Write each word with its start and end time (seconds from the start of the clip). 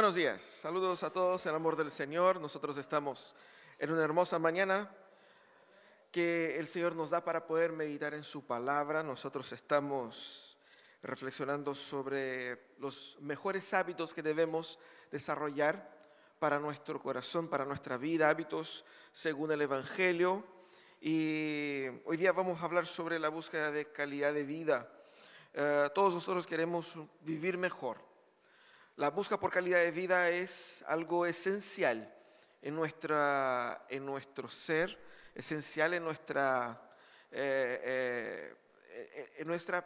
Buenos 0.00 0.14
días, 0.14 0.40
saludos 0.40 1.02
a 1.02 1.12
todos 1.12 1.44
en 1.44 1.54
amor 1.54 1.76
del 1.76 1.90
Señor. 1.90 2.40
Nosotros 2.40 2.78
estamos 2.78 3.34
en 3.78 3.92
una 3.92 4.02
hermosa 4.02 4.38
mañana 4.38 4.90
que 6.10 6.58
el 6.58 6.68
Señor 6.68 6.96
nos 6.96 7.10
da 7.10 7.22
para 7.22 7.46
poder 7.46 7.72
meditar 7.72 8.14
en 8.14 8.24
su 8.24 8.46
palabra. 8.46 9.02
Nosotros 9.02 9.52
estamos 9.52 10.56
reflexionando 11.02 11.74
sobre 11.74 12.68
los 12.78 13.18
mejores 13.20 13.74
hábitos 13.74 14.14
que 14.14 14.22
debemos 14.22 14.78
desarrollar 15.10 15.94
para 16.38 16.58
nuestro 16.58 16.98
corazón, 17.02 17.48
para 17.48 17.66
nuestra 17.66 17.98
vida, 17.98 18.30
hábitos 18.30 18.86
según 19.12 19.52
el 19.52 19.60
Evangelio. 19.60 20.46
Y 21.02 21.88
hoy 22.06 22.16
día 22.16 22.32
vamos 22.32 22.62
a 22.62 22.64
hablar 22.64 22.86
sobre 22.86 23.18
la 23.18 23.28
búsqueda 23.28 23.70
de 23.70 23.92
calidad 23.92 24.32
de 24.32 24.44
vida. 24.44 24.90
Eh, 25.52 25.90
todos 25.94 26.14
nosotros 26.14 26.46
queremos 26.46 26.94
vivir 27.20 27.58
mejor. 27.58 28.09
La 29.00 29.08
búsqueda 29.08 29.40
por 29.40 29.50
calidad 29.50 29.78
de 29.78 29.92
vida 29.92 30.28
es 30.28 30.84
algo 30.86 31.24
esencial 31.24 32.14
en, 32.60 32.74
nuestra, 32.74 33.86
en 33.88 34.04
nuestro 34.04 34.50
ser, 34.50 34.94
esencial 35.34 35.94
en 35.94 36.04
nuestra, 36.04 36.78
eh, 37.30 38.54
eh, 38.90 39.32
en 39.38 39.48
nuestra 39.48 39.82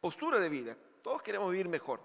postura 0.00 0.40
de 0.40 0.48
vida. 0.48 0.76
Todos 1.00 1.22
queremos 1.22 1.52
vivir 1.52 1.68
mejor, 1.68 2.00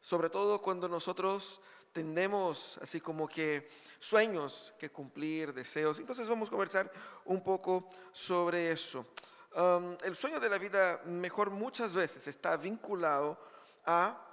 sobre 0.00 0.30
todo 0.30 0.62
cuando 0.62 0.88
nosotros 0.88 1.60
tenemos 1.92 2.78
así 2.80 3.00
como 3.00 3.26
que 3.26 3.68
sueños 3.98 4.72
que 4.78 4.92
cumplir, 4.92 5.52
deseos. 5.52 5.98
Entonces 5.98 6.28
vamos 6.28 6.50
a 6.50 6.52
conversar 6.52 6.92
un 7.24 7.42
poco 7.42 7.90
sobre 8.12 8.70
eso. 8.70 9.08
Um, 9.56 9.96
el 10.04 10.14
sueño 10.14 10.38
de 10.38 10.50
la 10.50 10.58
vida 10.58 11.02
mejor 11.06 11.50
muchas 11.50 11.94
veces 11.94 12.28
está 12.28 12.56
vinculado 12.56 13.36
a 13.84 14.27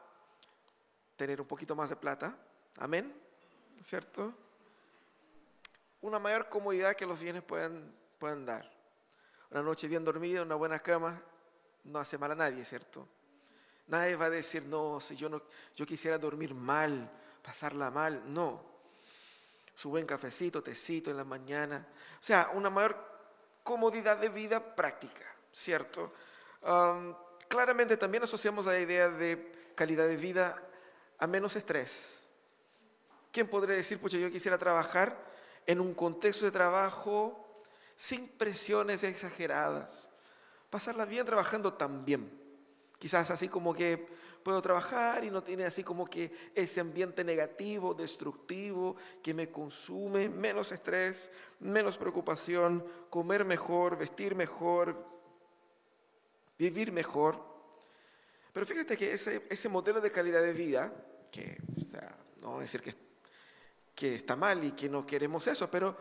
tener 1.16 1.42
un 1.42 1.48
poquito 1.48 1.76
más 1.76 1.90
de 1.90 1.96
plata, 1.96 2.38
amén, 2.78 3.14
¿cierto? 3.82 4.34
Una 6.02 6.20
mayor 6.20 6.50
comodidad 6.50 6.96
que 6.96 7.06
los 7.06 7.20
bienes 7.20 7.42
puedan, 7.44 7.94
puedan 8.20 8.46
dar. 8.46 8.72
Una 9.52 9.62
noche 9.62 9.88
bien 9.88 10.04
dormida, 10.04 10.44
una 10.44 10.56
buena 10.56 10.80
cama, 10.80 11.22
no 11.86 12.00
hace 12.00 12.18
mal 12.18 12.32
a 12.32 12.36
nadie, 12.36 12.66
¿cierto? 12.66 13.08
Nadie 13.88 14.16
va 14.16 14.26
a 14.26 14.30
decir, 14.30 14.64
no, 14.64 15.00
si 15.00 15.16
yo, 15.16 15.30
no, 15.30 15.44
yo 15.76 15.86
quisiera 15.86 16.18
dormir 16.18 16.54
mal, 16.54 17.10
pasarla 17.44 17.92
mal, 17.92 18.22
no. 18.34 18.64
Su 19.76 19.90
buen 19.90 20.06
cafecito, 20.06 20.64
tecito 20.64 21.12
en 21.12 21.18
la 21.18 21.24
mañana. 21.24 21.86
O 22.20 22.24
sea, 22.24 22.50
una 22.54 22.70
mayor 22.70 22.98
comodidad 23.64 24.18
de 24.18 24.30
vida 24.30 24.76
práctica, 24.76 25.26
¿cierto? 25.52 26.14
claramente 27.48 27.96
también 27.96 28.24
asociamos 28.24 28.66
la 28.66 28.80
idea 28.80 29.08
de 29.08 29.72
calidad 29.76 30.08
de 30.08 30.18
vida 30.18 30.60
a 31.18 31.28
menos 31.28 31.56
estrés. 31.56 32.28
¿Quién 33.32 33.48
podría 33.48 33.76
decir, 33.76 34.00
pucha, 34.00 34.18
yo 34.18 34.32
quisiera 34.32 34.58
trabajar 34.58 35.18
en 35.66 35.82
un 35.82 35.94
contexto 35.94 36.46
de 36.46 36.52
trabajo 36.52 37.64
sin 37.96 38.28
presiones 38.28 39.04
exageradas? 39.04 40.10
Pasarla 40.70 41.06
bien 41.06 41.26
trabajando 41.26 41.74
también. 41.74 42.32
Quizás 42.98 43.30
así 43.32 43.48
como 43.48 43.74
que 43.74 44.08
puedo 44.46 44.62
trabajar 44.62 45.24
y 45.24 45.32
no 45.32 45.42
tiene 45.42 45.66
así 45.66 45.84
como 45.84 46.06
que 46.06 46.32
ese 46.54 46.80
ambiente 46.80 47.24
negativo, 47.24 47.94
destructivo, 47.94 48.96
que 49.24 49.34
me 49.34 49.50
consume, 49.50 50.30
menos 50.30 50.72
estrés, 50.72 51.32
menos 51.60 51.98
preocupación, 51.98 52.86
comer 53.10 53.44
mejor, 53.44 53.98
vestir 53.98 54.36
mejor, 54.36 55.04
vivir 56.60 56.92
mejor. 56.92 57.55
Pero 58.56 58.66
fíjate 58.66 58.98
que 58.98 59.14
ese, 59.14 59.46
ese 59.52 59.70
modelo 59.70 60.02
de 60.02 60.12
calidad 60.12 60.42
de 60.42 60.54
vida, 60.54 60.92
que 61.32 61.60
no 62.42 62.60
decir 62.60 62.82
que, 62.82 62.96
que 63.94 64.16
está 64.16 64.36
mal 64.36 64.64
y 64.64 64.72
que 64.72 64.90
no 64.90 65.06
queremos 65.06 65.46
eso, 65.46 65.70
pero 65.70 65.96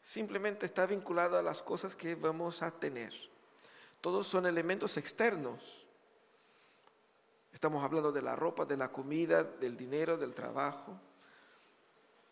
simplemente 0.00 0.64
está 0.66 0.86
vinculado 0.86 1.36
a 1.36 1.42
las 1.42 1.60
cosas 1.62 1.96
que 1.96 2.14
vamos 2.14 2.62
a 2.62 2.70
tener. 2.70 3.12
Todos 4.00 4.28
son 4.28 4.46
elementos 4.46 4.96
externos 4.96 5.88
Estamos 7.58 7.82
hablando 7.82 8.12
de 8.12 8.22
la 8.22 8.36
ropa, 8.36 8.64
de 8.64 8.76
la 8.76 8.92
comida, 8.92 9.42
del 9.42 9.76
dinero, 9.76 10.16
del 10.16 10.32
trabajo. 10.32 10.96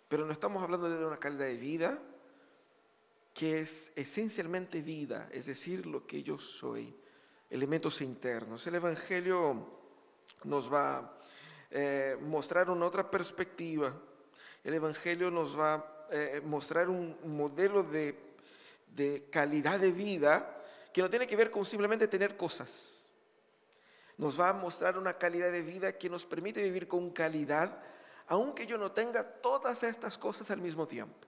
Pero 0.08 0.24
no 0.24 0.32
estamos 0.32 0.62
hablando 0.62 0.88
de 0.88 1.04
una 1.04 1.16
calidad 1.16 1.46
de 1.46 1.56
vida 1.56 1.98
que 3.34 3.58
es 3.58 3.90
esencialmente 3.96 4.80
vida, 4.82 5.28
es 5.32 5.46
decir, 5.46 5.84
lo 5.84 6.06
que 6.06 6.22
yo 6.22 6.38
soy, 6.38 6.96
elementos 7.50 8.00
internos. 8.00 8.66
El 8.66 8.76
Evangelio 8.76 9.66
nos 10.44 10.72
va 10.72 10.98
a 10.98 11.12
eh, 11.70 12.16
mostrar 12.20 12.70
una 12.70 12.86
otra 12.86 13.10
perspectiva. 13.10 13.94
El 14.62 14.74
Evangelio 14.74 15.30
nos 15.30 15.58
va 15.58 15.74
a 15.74 16.06
eh, 16.10 16.40
mostrar 16.44 16.88
un 16.88 17.16
modelo 17.24 17.82
de, 17.82 18.18
de 18.94 19.28
calidad 19.30 19.80
de 19.80 19.92
vida 19.92 20.62
que 20.92 21.02
no 21.02 21.10
tiene 21.10 21.26
que 21.26 21.36
ver 21.36 21.50
con 21.50 21.64
simplemente 21.64 22.08
tener 22.08 22.36
cosas 22.36 22.96
nos 24.18 24.40
va 24.40 24.50
a 24.50 24.52
mostrar 24.52 24.96
una 24.96 25.14
calidad 25.14 25.52
de 25.52 25.62
vida 25.62 25.96
que 25.96 26.08
nos 26.08 26.24
permite 26.24 26.62
vivir 26.62 26.88
con 26.88 27.10
calidad, 27.10 27.78
aunque 28.28 28.66
yo 28.66 28.78
no 28.78 28.92
tenga 28.92 29.22
todas 29.24 29.82
estas 29.82 30.16
cosas 30.16 30.50
al 30.50 30.60
mismo 30.60 30.86
tiempo. 30.86 31.26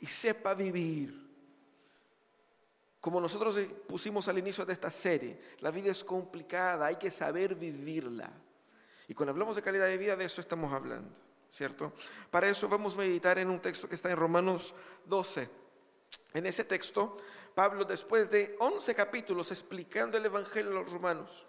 Y 0.00 0.06
sepa 0.06 0.54
vivir. 0.54 1.31
Como 3.02 3.20
nosotros 3.20 3.58
pusimos 3.88 4.28
al 4.28 4.38
inicio 4.38 4.64
de 4.64 4.72
esta 4.72 4.88
serie, 4.88 5.36
la 5.58 5.72
vida 5.72 5.90
es 5.90 6.04
complicada, 6.04 6.86
hay 6.86 6.94
que 6.94 7.10
saber 7.10 7.56
vivirla. 7.56 8.30
Y 9.08 9.14
cuando 9.14 9.32
hablamos 9.32 9.56
de 9.56 9.62
calidad 9.62 9.86
de 9.86 9.98
vida, 9.98 10.14
de 10.14 10.24
eso 10.24 10.40
estamos 10.40 10.72
hablando, 10.72 11.10
¿cierto? 11.50 11.92
Para 12.30 12.48
eso 12.48 12.68
vamos 12.68 12.94
a 12.94 12.98
meditar 12.98 13.40
en 13.40 13.50
un 13.50 13.58
texto 13.58 13.88
que 13.88 13.96
está 13.96 14.08
en 14.08 14.16
Romanos 14.16 14.72
12. 15.06 15.50
En 16.32 16.46
ese 16.46 16.62
texto, 16.62 17.16
Pablo, 17.56 17.84
después 17.84 18.30
de 18.30 18.54
11 18.60 18.94
capítulos 18.94 19.50
explicando 19.50 20.16
el 20.16 20.24
Evangelio 20.24 20.70
a 20.70 20.74
los 20.74 20.92
romanos, 20.92 21.44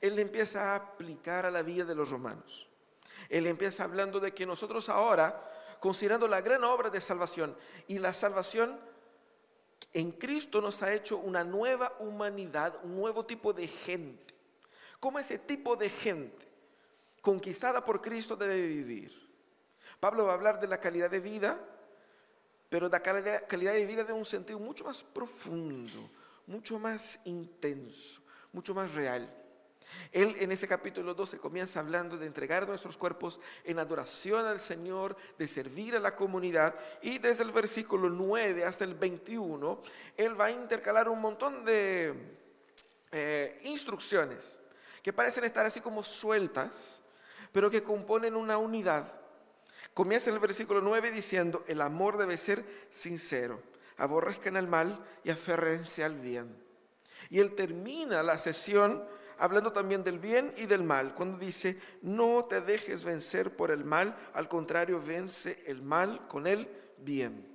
él 0.00 0.18
empieza 0.18 0.72
a 0.72 0.74
aplicar 0.74 1.46
a 1.46 1.52
la 1.52 1.62
vida 1.62 1.84
de 1.84 1.94
los 1.94 2.10
romanos. 2.10 2.68
Él 3.28 3.46
empieza 3.46 3.84
hablando 3.84 4.18
de 4.18 4.34
que 4.34 4.44
nosotros 4.44 4.88
ahora, 4.88 5.40
considerando 5.78 6.26
la 6.26 6.40
gran 6.40 6.64
obra 6.64 6.90
de 6.90 7.00
salvación 7.00 7.56
y 7.86 8.00
la 8.00 8.12
salvación 8.12 8.89
en 9.92 10.12
Cristo 10.12 10.60
nos 10.60 10.82
ha 10.82 10.92
hecho 10.92 11.18
una 11.18 11.44
nueva 11.44 11.96
humanidad, 11.98 12.78
un 12.82 12.96
nuevo 12.96 13.24
tipo 13.24 13.52
de 13.52 13.66
gente. 13.66 14.34
¿Cómo 14.98 15.18
ese 15.18 15.38
tipo 15.38 15.76
de 15.76 15.88
gente 15.88 16.48
conquistada 17.20 17.84
por 17.84 18.00
Cristo 18.00 18.36
debe 18.36 18.66
vivir? 18.66 19.30
Pablo 19.98 20.24
va 20.24 20.32
a 20.32 20.34
hablar 20.34 20.60
de 20.60 20.68
la 20.68 20.78
calidad 20.78 21.10
de 21.10 21.20
vida, 21.20 21.58
pero 22.68 22.88
de 22.88 22.98
la 22.98 23.02
calidad 23.02 23.72
de 23.72 23.86
vida 23.86 24.04
de 24.04 24.12
un 24.12 24.24
sentido 24.24 24.58
mucho 24.58 24.84
más 24.84 25.02
profundo, 25.02 26.08
mucho 26.46 26.78
más 26.78 27.18
intenso, 27.24 28.20
mucho 28.52 28.74
más 28.74 28.92
real. 28.94 29.39
Él 30.12 30.36
en 30.38 30.52
ese 30.52 30.66
capítulo 30.66 31.14
12 31.14 31.38
comienza 31.38 31.80
hablando 31.80 32.16
de 32.16 32.26
entregar 32.26 32.66
nuestros 32.66 32.96
cuerpos 32.96 33.40
en 33.64 33.78
adoración 33.78 34.44
al 34.46 34.60
Señor, 34.60 35.16
de 35.38 35.46
servir 35.46 35.96
a 35.96 36.00
la 36.00 36.16
comunidad 36.16 36.74
y 37.02 37.18
desde 37.18 37.44
el 37.44 37.52
versículo 37.52 38.10
9 38.10 38.64
hasta 38.64 38.84
el 38.84 38.94
21, 38.94 39.82
Él 40.16 40.40
va 40.40 40.46
a 40.46 40.50
intercalar 40.50 41.08
un 41.08 41.20
montón 41.20 41.64
de 41.64 42.14
eh, 43.12 43.60
instrucciones 43.64 44.58
que 45.02 45.12
parecen 45.12 45.44
estar 45.44 45.66
así 45.66 45.80
como 45.80 46.04
sueltas, 46.04 46.70
pero 47.52 47.70
que 47.70 47.82
componen 47.82 48.36
una 48.36 48.58
unidad. 48.58 49.12
Comienza 49.94 50.30
en 50.30 50.34
el 50.34 50.40
versículo 50.40 50.80
9 50.80 51.10
diciendo, 51.10 51.64
el 51.66 51.80
amor 51.80 52.16
debe 52.16 52.36
ser 52.36 52.64
sincero, 52.90 53.60
aborrezcan 53.96 54.56
el 54.56 54.66
mal 54.66 55.04
y 55.24 55.30
aférrense 55.30 56.04
al 56.04 56.16
bien. 56.16 56.56
Y 57.28 57.38
él 57.38 57.54
termina 57.54 58.22
la 58.22 58.38
sesión 58.38 59.04
hablando 59.40 59.72
también 59.72 60.04
del 60.04 60.18
bien 60.18 60.52
y 60.58 60.66
del 60.66 60.84
mal, 60.84 61.14
cuando 61.14 61.38
dice, 61.38 61.80
no 62.02 62.44
te 62.44 62.60
dejes 62.60 63.06
vencer 63.06 63.56
por 63.56 63.70
el 63.70 63.84
mal, 63.84 64.14
al 64.34 64.48
contrario, 64.48 65.02
vence 65.02 65.64
el 65.66 65.82
mal 65.82 66.28
con 66.28 66.46
el 66.46 66.68
bien. 66.98 67.48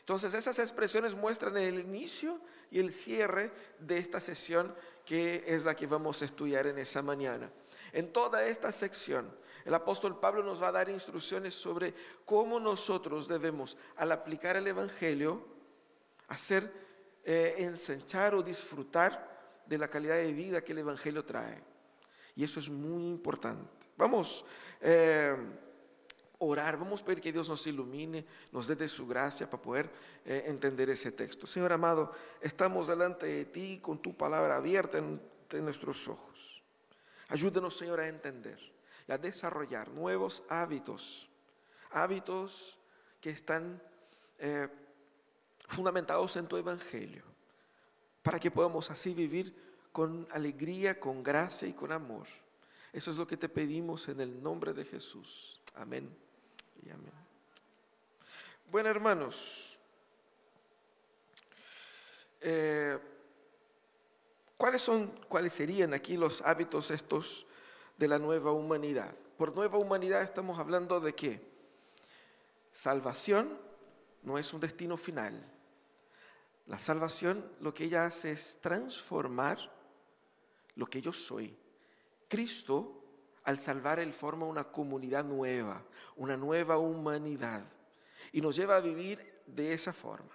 Entonces 0.00 0.34
esas 0.34 0.58
expresiones 0.58 1.14
muestran 1.14 1.56
el 1.56 1.78
inicio 1.78 2.40
y 2.72 2.80
el 2.80 2.92
cierre 2.92 3.52
de 3.78 3.98
esta 3.98 4.20
sesión 4.20 4.74
que 5.06 5.44
es 5.46 5.64
la 5.64 5.76
que 5.76 5.86
vamos 5.86 6.20
a 6.22 6.24
estudiar 6.24 6.66
en 6.66 6.78
esa 6.78 7.02
mañana. 7.02 7.52
En 7.92 8.12
toda 8.12 8.44
esta 8.44 8.72
sección, 8.72 9.32
el 9.64 9.74
apóstol 9.74 10.18
Pablo 10.18 10.42
nos 10.42 10.60
va 10.60 10.68
a 10.68 10.72
dar 10.72 10.88
instrucciones 10.88 11.54
sobre 11.54 11.94
cómo 12.24 12.58
nosotros 12.58 13.28
debemos, 13.28 13.76
al 13.94 14.10
aplicar 14.10 14.56
el 14.56 14.66
Evangelio, 14.66 15.46
hacer, 16.26 16.72
eh, 17.22 17.54
ensanchar 17.58 18.34
o 18.34 18.42
disfrutar 18.42 19.31
de 19.66 19.78
la 19.78 19.88
calidad 19.88 20.16
de 20.16 20.32
vida 20.32 20.62
que 20.62 20.72
el 20.72 20.78
Evangelio 20.78 21.24
trae. 21.24 21.62
Y 22.34 22.44
eso 22.44 22.60
es 22.60 22.68
muy 22.68 23.06
importante. 23.08 23.86
Vamos 23.96 24.44
a 24.44 24.48
eh, 24.82 25.36
orar, 26.38 26.76
vamos 26.76 27.00
a 27.00 27.04
pedir 27.04 27.20
que 27.20 27.32
Dios 27.32 27.48
nos 27.48 27.66
ilumine, 27.66 28.24
nos 28.50 28.66
dé 28.66 28.74
de 28.74 28.88
su 28.88 29.06
gracia 29.06 29.48
para 29.48 29.62
poder 29.62 29.90
eh, 30.24 30.44
entender 30.46 30.90
ese 30.90 31.12
texto. 31.12 31.46
Señor 31.46 31.72
amado, 31.72 32.12
estamos 32.40 32.88
delante 32.88 33.26
de 33.26 33.44
ti 33.44 33.78
con 33.80 34.00
tu 34.00 34.16
palabra 34.16 34.56
abierta 34.56 34.98
en, 34.98 35.20
nuestros 35.60 36.08
ojos. 36.08 36.62
Ayúdenos, 37.28 37.76
Señor, 37.76 38.00
a 38.00 38.08
entender. 38.08 38.58
y 39.06 39.12
a 39.12 39.18
desarrollar 39.18 39.90
nuevos 39.90 40.42
hábitos, 40.48 41.28
hábitos 41.90 42.78
que 43.20 43.30
están 43.30 43.82
eh, 44.38 44.68
fundamentados 45.68 46.36
en 46.36 46.46
tu 46.46 46.56
evangelio, 46.56 47.22
para 48.22 48.38
que 48.38 48.50
podamos 48.50 48.90
así 48.90 49.14
vivir 49.14 49.54
con 49.92 50.26
alegría, 50.30 50.98
con 50.98 51.22
gracia 51.22 51.68
y 51.68 51.72
con 51.72 51.92
amor. 51.92 52.26
Eso 52.92 53.10
es 53.10 53.16
lo 53.16 53.26
que 53.26 53.36
te 53.36 53.48
pedimos 53.48 54.08
en 54.08 54.20
el 54.20 54.42
nombre 54.42 54.72
de 54.72 54.84
Jesús. 54.84 55.60
Amén 55.74 56.08
y 56.84 56.90
amén. 56.90 57.12
Bueno, 58.70 58.88
hermanos, 58.88 59.78
eh, 62.40 62.98
¿cuáles 64.56 64.82
son, 64.82 65.08
cuáles 65.28 65.52
serían 65.52 65.92
aquí 65.94 66.16
los 66.16 66.40
hábitos 66.42 66.90
estos 66.90 67.46
de 67.98 68.08
la 68.08 68.18
nueva 68.18 68.52
humanidad? 68.52 69.14
Por 69.36 69.54
nueva 69.54 69.78
humanidad 69.78 70.22
estamos 70.22 70.58
hablando 70.58 71.00
de 71.00 71.14
que 71.14 71.40
salvación 72.72 73.58
no 74.22 74.38
es 74.38 74.52
un 74.52 74.60
destino 74.60 74.96
final. 74.96 75.51
La 76.66 76.78
salvación 76.78 77.44
lo 77.60 77.74
que 77.74 77.84
ella 77.84 78.06
hace 78.06 78.32
es 78.32 78.58
transformar 78.60 79.58
lo 80.76 80.86
que 80.86 81.02
yo 81.02 81.12
soy. 81.12 81.56
Cristo, 82.28 83.02
al 83.44 83.58
salvar, 83.58 83.98
Él 83.98 84.12
forma 84.12 84.46
una 84.46 84.64
comunidad 84.64 85.24
nueva, 85.24 85.84
una 86.16 86.36
nueva 86.36 86.78
humanidad, 86.78 87.66
y 88.32 88.40
nos 88.40 88.56
lleva 88.56 88.76
a 88.76 88.80
vivir 88.80 89.42
de 89.46 89.72
esa 89.72 89.92
forma. 89.92 90.32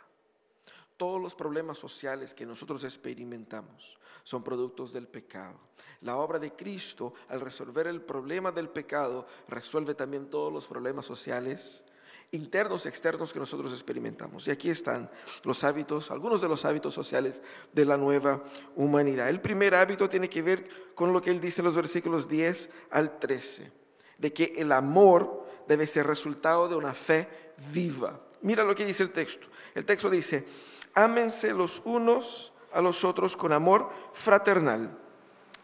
Todos 0.98 1.22
los 1.22 1.36
problemas 1.36 1.78
sociales 1.78 2.34
que 2.34 2.46
nosotros 2.46 2.84
experimentamos 2.84 3.98
son 4.24 4.44
productos 4.44 4.92
del 4.92 5.08
pecado. 5.08 5.58
La 6.02 6.18
obra 6.18 6.38
de 6.40 6.52
Cristo, 6.54 7.14
al 7.30 7.40
resolver 7.40 7.88
el 7.88 8.02
problema 8.02 8.52
del 8.52 8.70
pecado, 8.70 9.26
resuelve 9.48 9.96
también 9.96 10.30
todos 10.30 10.52
los 10.52 10.68
problemas 10.68 11.06
sociales 11.06 11.86
internos 12.32 12.86
y 12.86 12.90
externos 12.90 13.32
que 13.32 13.40
nosotros 13.40 13.72
experimentamos. 13.72 14.48
Y 14.48 14.52
aquí 14.52 14.70
están 14.70 15.10
los 15.44 15.64
hábitos, 15.64 16.12
algunos 16.12 16.42
de 16.42 16.48
los 16.48 16.66
hábitos 16.66 16.94
sociales 16.94 17.42
de 17.72 17.86
la 17.86 17.98
nueva 17.98 18.44
humanidad. 18.76 19.30
El 19.30 19.42
primer 19.42 19.76
hábito 19.76 20.10
tiene 20.10 20.30
que 20.30 20.42
ver 20.42 20.68
con 20.94 21.14
lo 21.14 21.22
que 21.22 21.32
él 21.32 21.40
dice 21.40 21.62
en 21.62 21.66
los 21.66 21.76
versículos 21.76 22.28
10 22.28 22.70
al 22.92 23.20
13, 23.20 23.72
de 24.18 24.34
que 24.34 24.56
el 24.58 24.72
amor 24.72 25.46
debe 25.68 25.88
ser 25.88 26.08
resultado 26.08 26.68
de 26.68 26.76
una 26.76 26.94
fe 26.94 27.54
viva. 27.72 28.20
Mira 28.42 28.64
lo 28.64 28.76
que 28.76 28.86
dice 28.86 29.04
el 29.04 29.12
texto. 29.12 29.48
El 29.74 29.86
texto 29.86 30.10
dice, 30.10 30.46
ámense 30.94 31.54
los 31.54 31.82
unos 31.86 32.52
a 32.74 32.82
los 32.82 33.04
otros 33.06 33.38
con 33.38 33.54
amor 33.54 33.90
fraternal, 34.12 34.98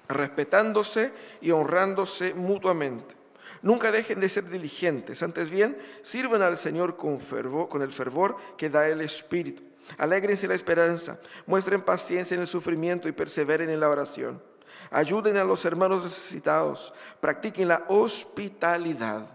respetándose 0.08 1.12
y 1.42 1.52
honrándose 1.52 2.34
mutuamente 2.34 3.23
Nunca 3.64 3.94
dejen 3.94 4.20
de 4.20 4.28
ser 4.28 4.50
diligentes, 4.50 5.24
antes 5.24 5.50
bien, 5.50 5.78
sirvan 6.02 6.42
al 6.42 6.58
Señor 6.58 6.98
con, 6.98 7.22
fervor, 7.22 7.70
con 7.70 7.82
el 7.82 7.94
fervor 7.94 8.36
que 8.58 8.70
da 8.70 8.90
el 8.90 9.00
Espíritu. 9.00 9.64
Alégrense 9.98 10.46
en 10.46 10.50
la 10.50 10.56
esperanza, 10.56 11.18
muestren 11.46 11.82
paciencia 11.82 12.36
en 12.36 12.42
el 12.42 12.48
sufrimiento 12.48 13.08
y 13.08 13.14
perseveren 13.14 13.70
en 13.70 13.80
la 13.80 13.90
oración. 13.90 14.44
Ayuden 14.92 15.38
a 15.38 15.46
los 15.46 15.64
hermanos 15.64 16.04
necesitados, 16.04 16.94
practiquen 17.22 17.70
la 17.70 17.86
hospitalidad. 17.88 19.30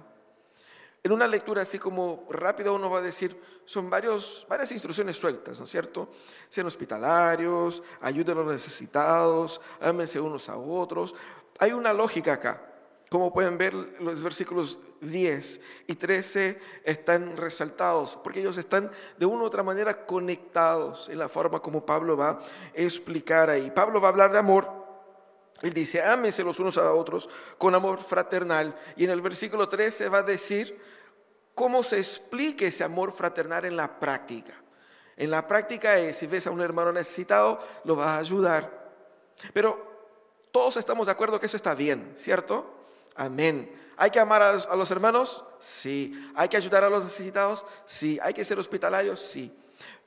En 1.03 1.13
una 1.13 1.27
lectura 1.27 1.63
así 1.63 1.79
como 1.79 2.27
rápida 2.29 2.71
uno 2.71 2.91
va 2.91 2.99
a 2.99 3.03
decir, 3.03 3.41
son 3.65 3.89
varios, 3.89 4.47
varias 4.47 4.71
instrucciones 4.73 5.17
sueltas, 5.17 5.59
¿no 5.59 5.65
es 5.65 5.71
cierto? 5.71 6.11
Sean 6.51 6.67
hospitalarios, 6.67 7.83
ayuden 8.03 8.37
a 8.37 8.43
los 8.43 8.53
necesitados, 8.53 9.59
ámense 9.81 10.21
unos 10.21 10.51
a 10.51 10.59
otros. 10.59 11.15
Hay 11.59 11.73
una 11.73 11.95
lógica 11.95 12.35
acá. 12.35 12.68
Como 13.10 13.32
pueden 13.32 13.56
ver, 13.56 13.72
los 13.75 14.22
versículos 14.22 14.78
10 15.00 15.60
y 15.87 15.94
13 15.94 16.60
están 16.84 17.37
resaltados, 17.37 18.19
porque 18.22 18.40
ellos 18.40 18.58
están 18.58 18.90
de 19.16 19.25
una 19.25 19.44
u 19.44 19.46
otra 19.46 19.62
manera 19.62 20.05
conectados 20.05 21.08
en 21.08 21.19
la 21.19 21.28
forma 21.28 21.60
como 21.60 21.87
Pablo 21.87 22.16
va 22.16 22.31
a 22.31 22.40
explicar 22.75 23.49
ahí. 23.49 23.70
Pablo 23.70 24.00
va 24.00 24.08
a 24.08 24.10
hablar 24.10 24.32
de 24.32 24.38
amor. 24.38 24.70
Él 25.62 25.72
dice, 25.72 26.02
ámense 26.02 26.44
los 26.44 26.60
unos 26.60 26.76
a 26.76 26.93
otros 26.93 27.31
con 27.56 27.75
amor 27.75 27.99
fraternal. 28.00 28.76
Y 28.94 29.05
en 29.05 29.10
el 29.10 29.22
versículo 29.22 29.69
13 29.69 30.10
va 30.10 30.19
a 30.19 30.22
decir 30.22 30.78
cómo 31.55 31.82
se 31.82 31.96
explique 31.96 32.66
ese 32.66 32.84
amor 32.84 33.12
fraternal 33.12 33.64
en 33.64 33.76
la 33.76 33.99
práctica. 33.99 34.55
En 35.16 35.31
la 35.31 35.49
práctica 35.49 35.99
es, 35.99 36.19
si 36.19 36.26
ves 36.26 36.46
a 36.46 36.50
un 36.50 36.60
hermano 36.60 36.93
necesitado, 36.93 37.58
lo 37.84 37.96
vas 37.96 38.10
a 38.10 38.19
ayudar. 38.19 38.93
Pero 39.52 39.88
todos 40.52 40.76
estamos 40.76 41.06
de 41.06 41.12
acuerdo 41.12 41.40
que 41.40 41.46
eso 41.46 41.56
está 41.56 41.75
bien, 41.75 42.14
¿cierto? 42.19 42.78
Amén. 43.19 43.69
¿Hay 43.97 44.12
que 44.12 44.20
amar 44.20 44.41
a 44.43 44.76
los, 44.76 44.91
hermanos? 44.93 45.44
Sí. 45.61 46.12
¿Hay 46.37 46.49
que 46.49 46.56
ayudar 46.56 46.85
a 46.85 46.88
los 46.88 47.03
necesitados? 47.03 47.67
Sí. 47.85 48.17
¿Hay 48.23 48.32
que 48.32 48.44
ser 48.44 48.61
hospitalarios? 48.61 49.20
Sí. 49.20 49.53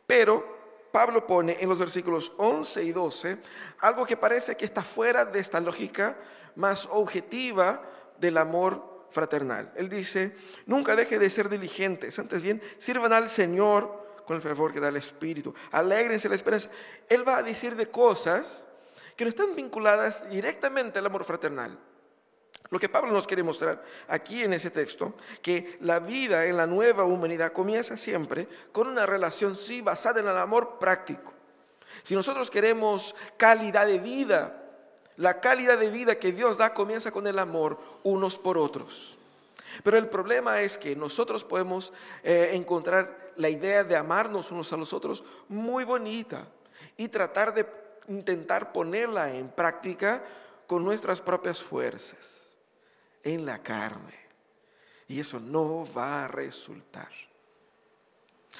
Pero 0.07 0.87
Pablo 0.93 1.27
pone 1.27 1.57
en 1.59 1.67
los 1.67 1.77
versículos 1.77 2.31
11 2.37 2.83
y 2.83 2.91
12 2.93 3.37
algo 3.79 4.05
que 4.05 4.15
parece 4.15 4.55
que 4.55 4.63
está 4.63 4.81
fuera 4.81 5.25
de 5.25 5.39
esta 5.39 5.59
lógica 5.59 6.17
más 6.55 6.87
objetiva 6.89 7.81
del 8.17 8.37
amor 8.37 9.07
fraternal. 9.11 9.73
Él 9.75 9.89
dice, 9.89 10.33
nunca 10.65 10.95
deje 10.95 11.19
de 11.19 11.29
ser 11.29 11.49
diligentes, 11.49 12.17
antes 12.17 12.41
bien, 12.41 12.61
sirvan 12.77 13.11
al 13.11 13.29
Señor 13.29 14.23
con 14.25 14.37
el 14.37 14.41
favor 14.41 14.71
que 14.71 14.79
da 14.79 14.87
el 14.87 14.95
Espíritu, 14.95 15.53
alégrense 15.71 16.29
la 16.29 16.35
esperanza. 16.35 16.69
Él 17.09 17.27
va 17.27 17.37
a 17.37 17.43
decir 17.43 17.75
de 17.75 17.89
cosas 17.89 18.69
que 19.17 19.25
no 19.25 19.29
están 19.29 19.53
vinculadas 19.53 20.29
directamente 20.29 20.99
al 20.99 21.05
amor 21.05 21.25
fraternal. 21.25 21.77
Lo 22.69 22.79
que 22.79 22.87
Pablo 22.87 23.11
nos 23.11 23.27
quiere 23.27 23.43
mostrar 23.43 23.83
aquí 24.07 24.43
en 24.43 24.53
ese 24.53 24.71
texto, 24.71 25.15
que 25.41 25.77
la 25.81 25.99
vida 25.99 26.45
en 26.45 26.55
la 26.55 26.65
nueva 26.65 27.03
humanidad 27.03 27.51
comienza 27.51 27.97
siempre 27.97 28.47
con 28.71 28.87
una 28.87 29.05
relación, 29.05 29.57
sí, 29.57 29.81
basada 29.81 30.21
en 30.21 30.27
el 30.27 30.37
amor 30.37 30.79
práctico. 30.79 31.33
Si 32.01 32.15
nosotros 32.15 32.49
queremos 32.49 33.13
calidad 33.35 33.87
de 33.87 33.99
vida, 33.99 34.63
la 35.17 35.41
calidad 35.41 35.77
de 35.77 35.89
vida 35.89 36.15
que 36.15 36.31
Dios 36.31 36.57
da 36.57 36.73
comienza 36.73 37.11
con 37.11 37.27
el 37.27 37.39
amor 37.39 37.77
unos 38.03 38.37
por 38.37 38.57
otros. 38.57 39.17
Pero 39.83 39.97
el 39.97 40.07
problema 40.07 40.61
es 40.61 40.77
que 40.77 40.95
nosotros 40.95 41.43
podemos 41.43 41.91
eh, 42.23 42.51
encontrar 42.53 43.33
la 43.35 43.49
idea 43.49 43.83
de 43.83 43.97
amarnos 43.97 44.49
unos 44.49 44.71
a 44.71 44.77
los 44.77 44.93
otros 44.93 45.25
muy 45.49 45.83
bonita 45.83 46.47
y 46.95 47.09
tratar 47.09 47.53
de 47.53 47.65
intentar 48.07 48.71
ponerla 48.71 49.33
en 49.33 49.49
práctica 49.49 50.23
con 50.67 50.85
nuestras 50.85 51.19
propias 51.19 51.61
fuerzas 51.61 52.40
en 53.23 53.45
la 53.45 53.61
carne. 53.61 54.19
Y 55.07 55.19
eso 55.19 55.39
no 55.39 55.85
va 55.93 56.25
a 56.25 56.27
resultar. 56.27 57.09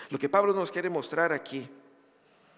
Lo 0.09 0.19
que 0.19 0.29
Pablo 0.29 0.53
nos 0.53 0.71
quiere 0.71 0.89
mostrar 0.89 1.31
aquí 1.31 1.69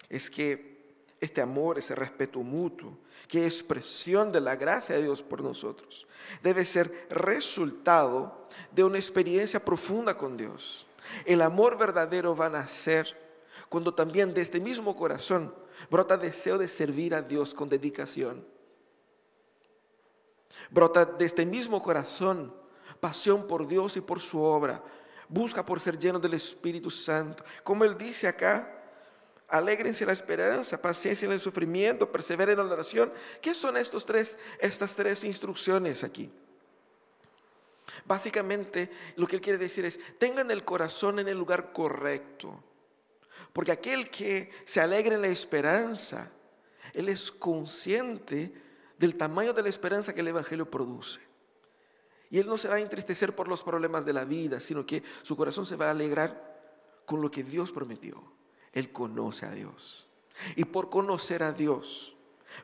es 0.08 0.30
que 0.30 0.74
este 1.20 1.40
amor, 1.40 1.78
ese 1.78 1.94
respeto 1.94 2.40
mutuo, 2.40 2.98
que 3.28 3.46
es 3.46 3.54
expresión 3.54 4.30
de 4.30 4.40
la 4.40 4.56
gracia 4.56 4.96
de 4.96 5.02
Dios 5.02 5.22
por 5.22 5.42
nosotros, 5.42 6.06
debe 6.42 6.64
ser 6.64 7.06
resultado 7.10 8.48
de 8.70 8.84
una 8.84 8.98
experiencia 8.98 9.64
profunda 9.64 10.16
con 10.16 10.36
Dios. 10.36 10.86
El 11.24 11.40
amor 11.42 11.78
verdadero 11.78 12.36
va 12.36 12.46
a 12.46 12.50
nacer 12.50 13.16
cuando 13.68 13.94
también 13.94 14.34
de 14.34 14.42
este 14.42 14.60
mismo 14.60 14.96
corazón 14.96 15.54
brota 15.90 16.16
deseo 16.16 16.58
de 16.58 16.68
servir 16.68 17.14
a 17.14 17.22
Dios 17.22 17.54
con 17.54 17.68
dedicación 17.68 18.53
Brota 20.70 21.04
de 21.04 21.24
este 21.24 21.44
mismo 21.46 21.82
corazón 21.82 22.54
pasión 23.04 23.46
por 23.46 23.68
Dios 23.68 23.98
y 23.98 24.00
por 24.00 24.18
su 24.18 24.40
obra. 24.40 24.82
Busca 25.28 25.64
por 25.64 25.78
ser 25.78 25.98
lleno 25.98 26.18
del 26.18 26.32
Espíritu 26.32 26.90
Santo. 26.90 27.44
Como 27.62 27.84
Él 27.84 27.98
dice 27.98 28.26
acá, 28.26 28.82
alégrense 29.48 30.04
en 30.04 30.08
la 30.08 30.14
esperanza, 30.14 30.80
paciencia 30.80 31.26
en 31.26 31.32
el 31.32 31.40
sufrimiento, 31.40 32.10
perseveren 32.10 32.58
en 32.58 32.66
la 32.66 32.72
oración. 32.72 33.12
¿Qué 33.42 33.54
son 33.54 33.76
estos 33.76 34.06
tres, 34.06 34.38
estas 34.58 34.96
tres 34.96 35.22
instrucciones 35.24 36.02
aquí? 36.02 36.30
Básicamente 38.06 38.90
lo 39.16 39.26
que 39.26 39.36
Él 39.36 39.42
quiere 39.42 39.58
decir 39.58 39.84
es, 39.84 40.00
tengan 40.18 40.50
el 40.50 40.64
corazón 40.64 41.18
en 41.18 41.28
el 41.28 41.36
lugar 41.36 41.74
correcto. 41.74 42.62
Porque 43.52 43.72
aquel 43.72 44.10
que 44.10 44.50
se 44.64 44.80
alegra 44.80 45.14
en 45.14 45.20
la 45.20 45.28
esperanza, 45.28 46.30
Él 46.94 47.10
es 47.10 47.30
consciente 47.30 48.63
del 49.04 49.16
tamaño 49.16 49.52
de 49.52 49.62
la 49.62 49.68
esperanza 49.68 50.14
que 50.14 50.22
el 50.22 50.28
Evangelio 50.28 50.70
produce. 50.70 51.20
Y 52.30 52.38
él 52.38 52.46
no 52.46 52.56
se 52.56 52.68
va 52.68 52.76
a 52.76 52.80
entristecer 52.80 53.36
por 53.36 53.48
los 53.48 53.62
problemas 53.62 54.06
de 54.06 54.14
la 54.14 54.24
vida, 54.24 54.60
sino 54.60 54.86
que 54.86 55.02
su 55.20 55.36
corazón 55.36 55.66
se 55.66 55.76
va 55.76 55.88
a 55.88 55.90
alegrar 55.90 57.02
con 57.04 57.20
lo 57.20 57.30
que 57.30 57.44
Dios 57.44 57.70
prometió. 57.70 58.22
Él 58.72 58.90
conoce 58.92 59.44
a 59.44 59.50
Dios. 59.50 60.08
Y 60.56 60.64
por 60.64 60.88
conocer 60.88 61.42
a 61.42 61.52
Dios, 61.52 62.16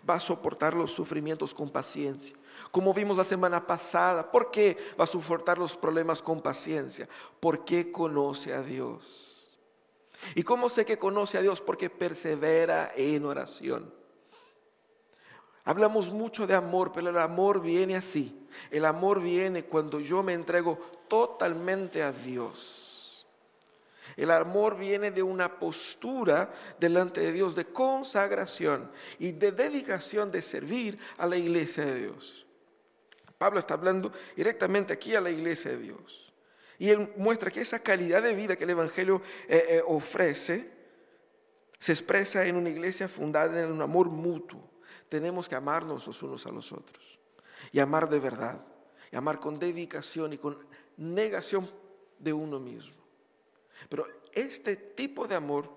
va 0.08 0.14
a 0.14 0.20
soportar 0.20 0.72
los 0.72 0.92
sufrimientos 0.92 1.52
con 1.52 1.68
paciencia. 1.68 2.34
Como 2.70 2.94
vimos 2.94 3.18
la 3.18 3.24
semana 3.24 3.66
pasada, 3.66 4.30
¿por 4.30 4.50
qué 4.50 4.78
va 4.98 5.04
a 5.04 5.06
soportar 5.06 5.58
los 5.58 5.76
problemas 5.76 6.22
con 6.22 6.40
paciencia? 6.40 7.06
Porque 7.38 7.92
conoce 7.92 8.54
a 8.54 8.62
Dios. 8.62 9.50
¿Y 10.34 10.42
cómo 10.42 10.70
sé 10.70 10.86
que 10.86 10.96
conoce 10.96 11.36
a 11.36 11.42
Dios? 11.42 11.60
Porque 11.60 11.90
persevera 11.90 12.92
en 12.96 13.26
oración. 13.26 13.99
Hablamos 15.64 16.10
mucho 16.10 16.46
de 16.46 16.54
amor, 16.54 16.90
pero 16.92 17.10
el 17.10 17.18
amor 17.18 17.60
viene 17.60 17.96
así. 17.96 18.34
El 18.70 18.84
amor 18.84 19.20
viene 19.20 19.64
cuando 19.64 20.00
yo 20.00 20.22
me 20.22 20.32
entrego 20.32 20.78
totalmente 21.08 22.02
a 22.02 22.12
Dios. 22.12 23.26
El 24.16 24.30
amor 24.30 24.76
viene 24.76 25.10
de 25.10 25.22
una 25.22 25.58
postura 25.58 26.52
delante 26.78 27.20
de 27.20 27.32
Dios 27.32 27.54
de 27.54 27.66
consagración 27.66 28.90
y 29.18 29.32
de 29.32 29.52
dedicación 29.52 30.30
de 30.30 30.42
servir 30.42 30.98
a 31.16 31.26
la 31.26 31.36
iglesia 31.36 31.84
de 31.84 32.00
Dios. 32.00 32.46
Pablo 33.38 33.60
está 33.60 33.74
hablando 33.74 34.12
directamente 34.36 34.92
aquí 34.92 35.14
a 35.14 35.20
la 35.20 35.30
iglesia 35.30 35.70
de 35.70 35.78
Dios. 35.78 36.32
Y 36.78 36.88
él 36.88 37.12
muestra 37.16 37.50
que 37.50 37.60
esa 37.60 37.78
calidad 37.78 38.22
de 38.22 38.34
vida 38.34 38.56
que 38.56 38.64
el 38.64 38.70
Evangelio 38.70 39.22
eh, 39.48 39.64
eh, 39.68 39.82
ofrece 39.86 40.70
se 41.78 41.92
expresa 41.92 42.44
en 42.44 42.56
una 42.56 42.68
iglesia 42.68 43.08
fundada 43.08 43.60
en 43.60 43.70
un 43.70 43.80
amor 43.80 44.08
mutuo 44.10 44.70
tenemos 45.10 45.46
que 45.46 45.54
amarnos 45.54 46.06
los 46.06 46.22
unos 46.22 46.46
a 46.46 46.50
los 46.50 46.72
otros. 46.72 47.18
Y 47.70 47.80
amar 47.80 48.08
de 48.08 48.18
verdad. 48.18 48.64
Y 49.12 49.16
amar 49.16 49.38
con 49.38 49.58
dedicación 49.58 50.32
y 50.32 50.38
con 50.38 50.56
negación 50.96 51.70
de 52.18 52.32
uno 52.32 52.58
mismo. 52.58 52.96
Pero 53.90 54.06
este 54.32 54.76
tipo 54.76 55.26
de 55.28 55.34
amor 55.34 55.68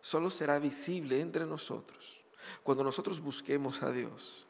solo 0.00 0.30
será 0.30 0.60
visible 0.60 1.20
entre 1.20 1.44
nosotros 1.44 2.16
cuando 2.62 2.84
nosotros 2.84 3.20
busquemos 3.20 3.82
a 3.82 3.90
Dios, 3.90 4.46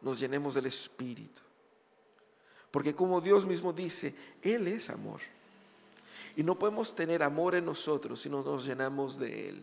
nos 0.00 0.18
llenemos 0.18 0.54
del 0.54 0.66
Espíritu. 0.66 1.42
Porque 2.70 2.94
como 2.94 3.20
Dios 3.20 3.46
mismo 3.46 3.72
dice, 3.72 4.14
Él 4.42 4.68
es 4.68 4.90
amor. 4.90 5.20
Y 6.36 6.42
no 6.42 6.58
podemos 6.58 6.94
tener 6.94 7.22
amor 7.22 7.54
en 7.54 7.64
nosotros 7.64 8.20
si 8.20 8.28
no 8.28 8.42
nos 8.42 8.66
llenamos 8.66 9.18
de 9.18 9.48
Él. 9.48 9.62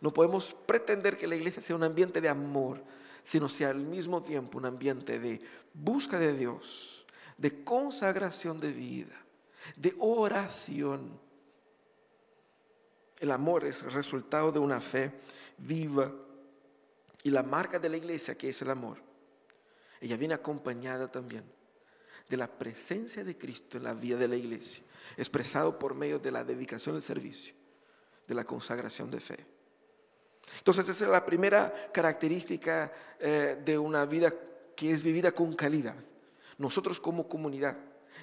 No 0.00 0.12
podemos 0.12 0.54
pretender 0.66 1.16
que 1.16 1.26
la 1.26 1.36
iglesia 1.36 1.62
sea 1.62 1.76
un 1.76 1.82
ambiente 1.82 2.20
de 2.20 2.28
amor, 2.28 2.82
sino 3.24 3.48
sea 3.48 3.70
al 3.70 3.80
mismo 3.80 4.22
tiempo 4.22 4.58
un 4.58 4.66
ambiente 4.66 5.18
de 5.18 5.40
busca 5.72 6.18
de 6.18 6.36
Dios, 6.36 7.04
de 7.36 7.64
consagración 7.64 8.60
de 8.60 8.72
vida, 8.72 9.14
de 9.76 9.94
oración. 9.98 11.18
El 13.18 13.30
amor 13.30 13.64
es 13.64 13.82
el 13.82 13.92
resultado 13.92 14.52
de 14.52 14.58
una 14.58 14.80
fe 14.80 15.12
viva 15.58 16.12
y 17.22 17.30
la 17.30 17.42
marca 17.42 17.78
de 17.78 17.88
la 17.88 17.96
iglesia 17.96 18.36
que 18.36 18.48
es 18.48 18.62
el 18.62 18.70
amor. 18.70 18.98
Ella 20.00 20.16
viene 20.16 20.34
acompañada 20.34 21.10
también 21.10 21.44
de 22.30 22.36
la 22.36 22.46
presencia 22.46 23.24
de 23.24 23.36
Cristo 23.36 23.76
en 23.76 23.84
la 23.84 23.92
vida 23.92 24.16
de 24.16 24.28
la 24.28 24.36
iglesia, 24.36 24.84
expresado 25.16 25.78
por 25.78 25.94
medio 25.94 26.18
de 26.18 26.30
la 26.30 26.44
dedicación 26.44 26.94
al 26.94 27.02
servicio, 27.02 27.54
de 28.26 28.34
la 28.34 28.44
consagración 28.44 29.10
de 29.10 29.20
fe. 29.20 29.46
Entonces 30.58 30.88
esa 30.88 31.04
es 31.04 31.10
la 31.10 31.24
primera 31.24 31.90
característica 31.92 32.92
eh, 33.18 33.60
de 33.64 33.78
una 33.78 34.04
vida 34.04 34.32
que 34.76 34.92
es 34.92 35.02
vivida 35.02 35.32
con 35.32 35.54
calidad. 35.54 35.96
Nosotros 36.58 37.00
como 37.00 37.28
comunidad 37.28 37.76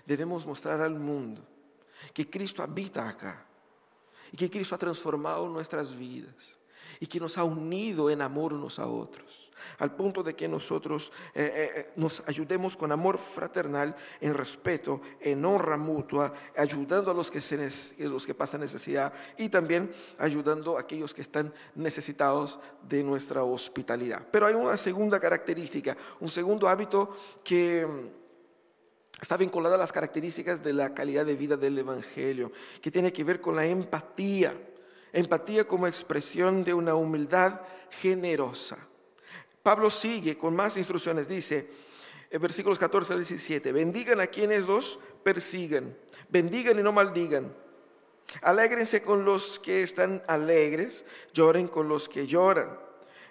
debemos 0.05 0.45
mostrar 0.45 0.81
al 0.81 0.99
mundo 0.99 1.41
que 2.13 2.29
Cristo 2.29 2.61
habita 2.63 3.07
acá 3.07 3.45
y 4.31 4.37
que 4.37 4.49
Cristo 4.49 4.75
ha 4.75 4.79
transformado 4.79 5.47
nuestras 5.47 5.97
vidas 5.97 6.57
y 6.99 7.07
que 7.07 7.19
nos 7.19 7.37
ha 7.37 7.43
unido 7.43 8.09
en 8.09 8.21
amor 8.21 8.53
unos 8.53 8.79
a 8.79 8.87
otros 8.87 9.47
al 9.79 9.95
punto 9.95 10.23
de 10.23 10.35
que 10.35 10.47
nosotros 10.47 11.11
eh, 11.33 11.43
eh, 11.43 11.71
eh, 11.75 11.89
nos 11.95 12.23
ayudemos 12.25 12.75
con 12.75 12.91
amor 12.91 13.17
fraternal, 13.17 13.95
en 14.21 14.33
respeto, 14.33 15.01
en 15.19 15.43
honra 15.45 15.77
mutua, 15.77 16.33
ayudando 16.55 17.11
a 17.11 17.13
los 17.13 17.29
que, 17.31 17.39
los 17.99 18.25
que 18.25 18.33
pasan 18.33 18.61
necesidad 18.61 19.13
y 19.37 19.49
también 19.49 19.91
ayudando 20.17 20.77
a 20.77 20.81
aquellos 20.81 21.13
que 21.13 21.21
están 21.21 21.53
necesitados 21.75 22.59
de 22.87 23.03
nuestra 23.03 23.43
hospitalidad. 23.43 24.25
Pero 24.31 24.47
hay 24.47 24.55
una 24.55 24.77
segunda 24.77 25.19
característica, 25.19 25.97
un 26.19 26.29
segundo 26.29 26.67
hábito 26.67 27.15
que 27.43 27.85
mm, 27.85 29.21
está 29.21 29.37
vinculado 29.37 29.75
a 29.75 29.79
las 29.79 29.91
características 29.91 30.63
de 30.63 30.73
la 30.73 30.93
calidad 30.93 31.25
de 31.25 31.35
vida 31.35 31.57
del 31.57 31.77
Evangelio, 31.77 32.51
que 32.81 32.91
tiene 32.91 33.13
que 33.13 33.23
ver 33.23 33.41
con 33.41 33.55
la 33.55 33.65
empatía. 33.65 34.55
Empatía 35.13 35.65
como 35.67 35.87
expresión 35.87 36.63
de 36.63 36.73
una 36.73 36.95
humildad 36.95 37.61
generosa. 37.89 38.77
Pablo 39.63 39.89
sigue 39.89 40.37
con 40.37 40.55
más 40.55 40.77
instrucciones, 40.77 41.27
dice 41.27 41.69
en 42.29 42.41
versículos 42.41 42.77
14 42.77 43.13
al 43.13 43.19
17, 43.19 43.71
bendigan 43.71 44.19
a 44.19 44.27
quienes 44.27 44.67
los 44.67 44.99
persigan, 45.23 45.95
bendigan 46.29 46.77
y 46.77 46.83
no 46.83 46.91
maldigan. 46.91 47.53
Alégrense 48.41 49.01
con 49.01 49.23
los 49.23 49.59
que 49.59 49.81
están 49.81 50.21
alegres, 50.27 51.05
lloren 51.33 51.67
con 51.67 51.87
los 51.87 52.09
que 52.09 52.27
lloran. 52.27 52.77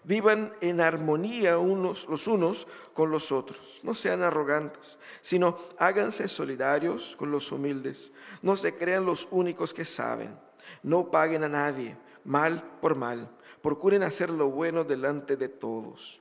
Vivan 0.04 0.54
en 0.61 0.80
armonía 0.80 1.59
unos 1.59 2.06
los 2.09 2.26
unos 2.28 2.66
con 2.95 3.11
los 3.11 3.33
otros. 3.33 3.80
No 3.83 3.95
sean 3.95 4.23
arrogantes, 4.23 4.99
sino 5.21 5.59
háganse 5.78 6.28
solidarios 6.28 7.16
con 7.16 7.30
los 7.30 7.50
humildes. 7.52 8.12
No 8.40 8.56
se 8.56 8.75
crean 8.76 9.04
los 9.04 9.28
únicos 9.30 9.75
que 9.75 9.85
saben. 9.85 10.38
No 10.82 11.11
paguen 11.11 11.44
a 11.44 11.49
nadie 11.49 11.96
mal 12.26 12.62
por 12.80 12.94
mal. 12.94 13.30
Procuren 13.62 14.02
hacer 14.02 14.30
lo 14.30 14.50
bueno 14.50 14.85
delante 14.85 15.37
de 15.37 15.49
todos. 15.49 16.20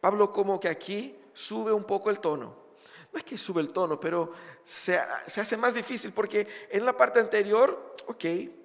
Pablo 0.00 0.30
como 0.30 0.58
que 0.58 0.68
aquí 0.68 1.16
sube 1.32 1.72
un 1.72 1.84
poco 1.84 2.10
el 2.10 2.20
tono. 2.20 2.64
No 3.12 3.18
es 3.18 3.24
que 3.24 3.38
sube 3.38 3.60
el 3.60 3.72
tono, 3.72 4.00
pero 4.00 4.32
se, 4.62 4.98
hace 4.98 5.56
más 5.56 5.74
difícil 5.74 6.12
porque 6.12 6.48
en 6.68 6.84
la 6.84 6.96
parte 6.96 7.20
anterior, 7.20 7.94
ok, 8.06 8.24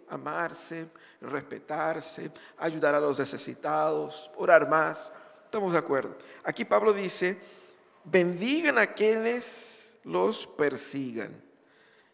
amarse, 0.09 0.88
respetarse, 1.21 2.31
ayudar 2.57 2.95
a 2.95 2.99
los 2.99 3.19
necesitados, 3.19 4.31
orar 4.38 4.67
más, 4.67 5.11
estamos 5.45 5.71
de 5.71 5.77
acuerdo. 5.77 6.17
Aquí 6.43 6.65
Pablo 6.65 6.93
dice, 6.93 7.39
bendigan 8.03 8.79
a 8.79 8.88
quienes 8.88 9.91
los 10.03 10.47
persigan. 10.47 11.41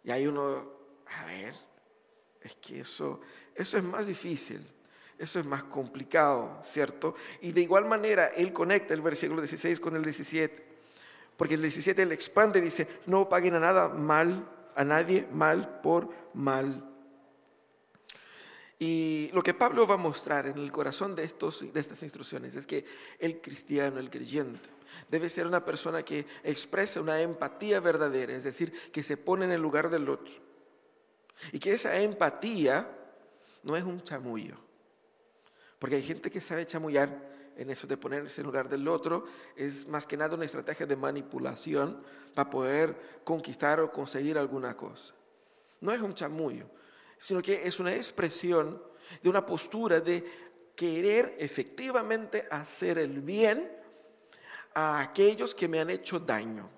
Y 0.03 0.12
hay 0.12 0.27
uno, 0.27 0.69
a 1.07 1.25
ver, 1.25 1.55
es 2.45 2.55
que 2.55 2.81
eso, 2.81 3.19
eso 3.55 3.77
es 3.77 3.83
más 3.83 4.07
difícil. 4.07 4.65
Eso 5.17 5.39
es 5.39 5.45
más 5.45 5.63
complicado, 5.63 6.61
¿cierto? 6.65 7.15
Y 7.41 7.53
de 7.53 7.61
igual 7.61 7.85
manera, 7.85 8.27
él 8.27 8.51
conecta 8.51 8.93
el 8.93 9.01
versículo 9.01 9.41
16 9.41 9.79
con 9.79 9.95
el 9.95 10.03
17, 10.03 10.65
porque 11.37 11.53
el 11.53 11.61
17 11.61 12.05
le 12.05 12.13
expande, 12.13 12.59
dice, 12.59 12.87
no 13.05 13.29
paguen 13.29 13.55
a 13.55 13.61
nada 13.61 13.87
mal, 13.87 14.45
a 14.75 14.83
nadie 14.83 15.25
mal 15.31 15.79
por 15.81 16.09
mal. 16.33 16.91
Y 18.77 19.29
lo 19.33 19.41
que 19.41 19.53
Pablo 19.53 19.87
va 19.87 19.93
a 19.93 19.97
mostrar 19.97 20.47
en 20.47 20.57
el 20.57 20.69
corazón 20.69 21.15
de, 21.15 21.23
estos, 21.23 21.63
de 21.73 21.79
estas 21.79 22.03
instrucciones 22.03 22.57
es 22.57 22.67
que 22.67 22.83
el 23.19 23.39
cristiano, 23.39 23.99
el 23.99 24.09
creyente, 24.09 24.67
debe 25.09 25.29
ser 25.29 25.47
una 25.47 25.63
persona 25.63 26.03
que 26.03 26.25
expresa 26.43 26.99
una 26.99 27.21
empatía 27.21 27.79
verdadera, 27.79 28.35
es 28.35 28.43
decir, 28.43 28.73
que 28.91 29.01
se 29.01 29.15
pone 29.15 29.45
en 29.45 29.51
el 29.51 29.61
lugar 29.61 29.89
del 29.89 30.09
otro. 30.09 30.54
Y 31.51 31.60
que 31.60 31.74
esa 31.74 32.00
empatía 32.00 32.89
no 33.63 33.75
es 33.75 33.84
un 33.84 34.01
chamullo, 34.01 34.56
porque 35.80 35.96
hay 35.98 36.04
gente 36.04 36.32
que 36.32 36.42
sabe 36.42 36.65
chamullar 36.65 37.36
en 37.58 37.70
eso 37.70 37.88
de 37.88 37.98
ponerse 37.98 38.42
en 38.42 38.48
lugar 38.48 38.68
del 38.68 38.88
otro, 38.88 39.25
es 39.56 39.88
más 39.88 40.06
que 40.06 40.18
nada 40.18 40.36
una 40.36 40.46
estrategia 40.46 40.86
de 40.86 40.96
manipulación 40.96 42.04
para 42.34 42.50
poder 42.50 43.22
conquistar 43.24 43.80
o 43.80 43.92
conseguir 43.92 44.38
alguna 44.38 44.75
cosa. 44.75 45.13
No 45.82 45.94
es 45.94 46.01
un 46.01 46.13
chamullo, 46.13 46.65
sino 47.18 47.42
que 47.42 47.65
es 47.65 47.80
una 47.80 47.96
expresión 47.96 48.82
de 49.22 49.30
una 49.30 49.46
postura 49.46 50.01
de 50.01 50.24
querer 50.75 51.36
efectivamente 51.39 52.46
hacer 52.51 52.98
el 52.98 53.22
bien 53.22 53.72
a 54.74 55.00
aquellos 55.00 55.56
que 55.56 55.68
me 55.68 55.80
han 55.80 55.89
hecho 55.89 56.20
daño. 56.20 56.70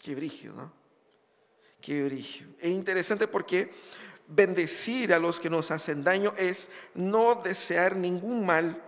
Qué 0.00 0.14
brillo, 0.14 0.52
¿no? 0.52 0.83
Qué 1.84 2.02
brillo. 2.02 2.46
Es 2.60 2.70
interesante 2.70 3.28
porque 3.28 3.70
bendecir 4.26 5.12
a 5.12 5.18
los 5.18 5.38
que 5.38 5.50
nos 5.50 5.70
hacen 5.70 6.02
daño 6.02 6.32
es 6.38 6.70
no 6.94 7.34
desear 7.34 7.94
ningún 7.94 8.46
mal 8.46 8.82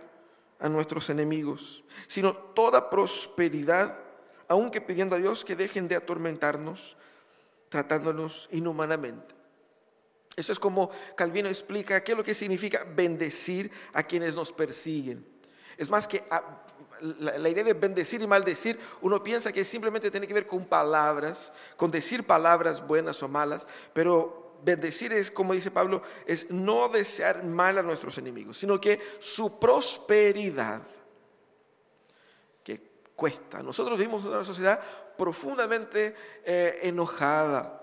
a 0.59 0.67
nuestros 0.67 1.11
enemigos, 1.11 1.83
sino 2.07 2.35
toda 2.35 2.89
prosperidad, 2.89 3.99
aunque 4.47 4.81
pidiendo 4.81 5.15
a 5.15 5.19
Dios 5.19 5.45
que 5.45 5.55
dejen 5.55 5.87
de 5.87 5.95
atormentarnos, 5.95 6.97
tratándonos 7.69 8.49
inhumanamente. 8.51 9.35
Eso 10.35 10.51
es 10.51 10.59
como 10.59 10.89
Calvino 11.15 11.49
explica 11.49 12.03
qué 12.03 12.13
es 12.13 12.17
lo 12.17 12.23
que 12.23 12.33
significa 12.33 12.83
bendecir 12.83 13.69
a 13.93 14.01
quienes 14.01 14.35
nos 14.35 14.51
persiguen. 14.51 15.23
Es 15.77 15.87
más 15.91 16.07
que 16.07 16.23
la, 17.01 17.49
idea 17.49 17.63
de 17.63 17.73
bendecir 17.73 18.21
y 18.21 18.27
maldecir, 18.27 18.79
uno 19.01 19.23
piensa 19.23 19.51
que 19.51 19.65
simplemente 19.65 20.11
tiene 20.11 20.27
que 20.27 20.33
ver 20.33 20.45
con 20.45 20.65
palabras, 20.65 21.51
con 21.75 21.91
decir 21.91 22.25
palabras 22.25 22.85
buenas 22.85 23.21
o 23.23 23.27
malas, 23.27 23.67
pero 23.93 24.57
bendecir 24.63 25.13
es, 25.13 25.31
como 25.31 25.53
dice 25.53 25.71
Pablo, 25.71 26.01
es 26.25 26.49
no 26.49 26.89
desear 26.89 27.43
mal 27.43 27.77
a 27.77 27.83
nuestros 27.83 28.17
enemigos, 28.17 28.57
sino 28.57 28.79
que 28.79 28.99
su 29.19 29.59
prosperidad, 29.59 30.81
que 32.63 32.81
cuesta. 33.15 33.61
Nosotros 33.61 33.97
vivimos 33.97 34.23
en 34.23 34.29
una 34.29 34.43
sociedad 34.43 34.79
profundamente 35.17 36.15
eh, 36.43 36.79
enojada. 36.83 37.81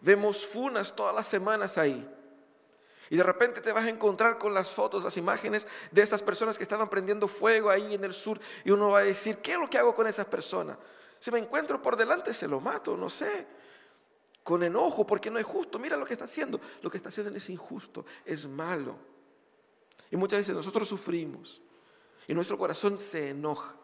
Vemos 0.00 0.46
funas 0.46 0.94
todas 0.94 1.14
las 1.14 1.26
semanas 1.26 1.76
ahí. 1.76 2.08
Y 3.10 3.16
de 3.16 3.24
repente 3.24 3.60
te 3.60 3.72
vas 3.72 3.84
a 3.84 3.88
encontrar 3.88 4.38
con 4.38 4.54
las 4.54 4.70
fotos, 4.70 5.02
las 5.02 5.16
imágenes 5.16 5.66
de 5.90 6.00
esas 6.00 6.22
personas 6.22 6.56
que 6.56 6.62
estaban 6.62 6.88
prendiendo 6.88 7.26
fuego 7.26 7.68
ahí 7.68 7.94
en 7.94 8.04
el 8.04 8.14
sur 8.14 8.38
y 8.64 8.70
uno 8.70 8.90
va 8.90 9.00
a 9.00 9.02
decir, 9.02 9.38
¿qué 9.38 9.54
es 9.54 9.58
lo 9.58 9.68
que 9.68 9.78
hago 9.78 9.96
con 9.96 10.06
esas 10.06 10.26
personas? 10.26 10.78
Si 11.18 11.32
me 11.32 11.40
encuentro 11.40 11.82
por 11.82 11.96
delante, 11.96 12.32
se 12.32 12.46
lo 12.46 12.60
mato, 12.60 12.96
no 12.96 13.10
sé. 13.10 13.48
Con 14.44 14.62
enojo, 14.62 15.04
porque 15.04 15.28
no 15.28 15.40
es 15.40 15.44
justo. 15.44 15.76
Mira 15.78 15.96
lo 15.96 16.06
que 16.06 16.12
está 16.12 16.24
haciendo. 16.24 16.60
Lo 16.82 16.90
que 16.90 16.98
está 16.98 17.08
haciendo 17.08 17.36
es 17.36 17.50
injusto, 17.50 18.06
es 18.24 18.46
malo. 18.46 18.96
Y 20.08 20.16
muchas 20.16 20.38
veces 20.38 20.54
nosotros 20.54 20.88
sufrimos 20.88 21.60
y 22.28 22.32
nuestro 22.32 22.56
corazón 22.56 23.00
se 23.00 23.30
enoja, 23.30 23.74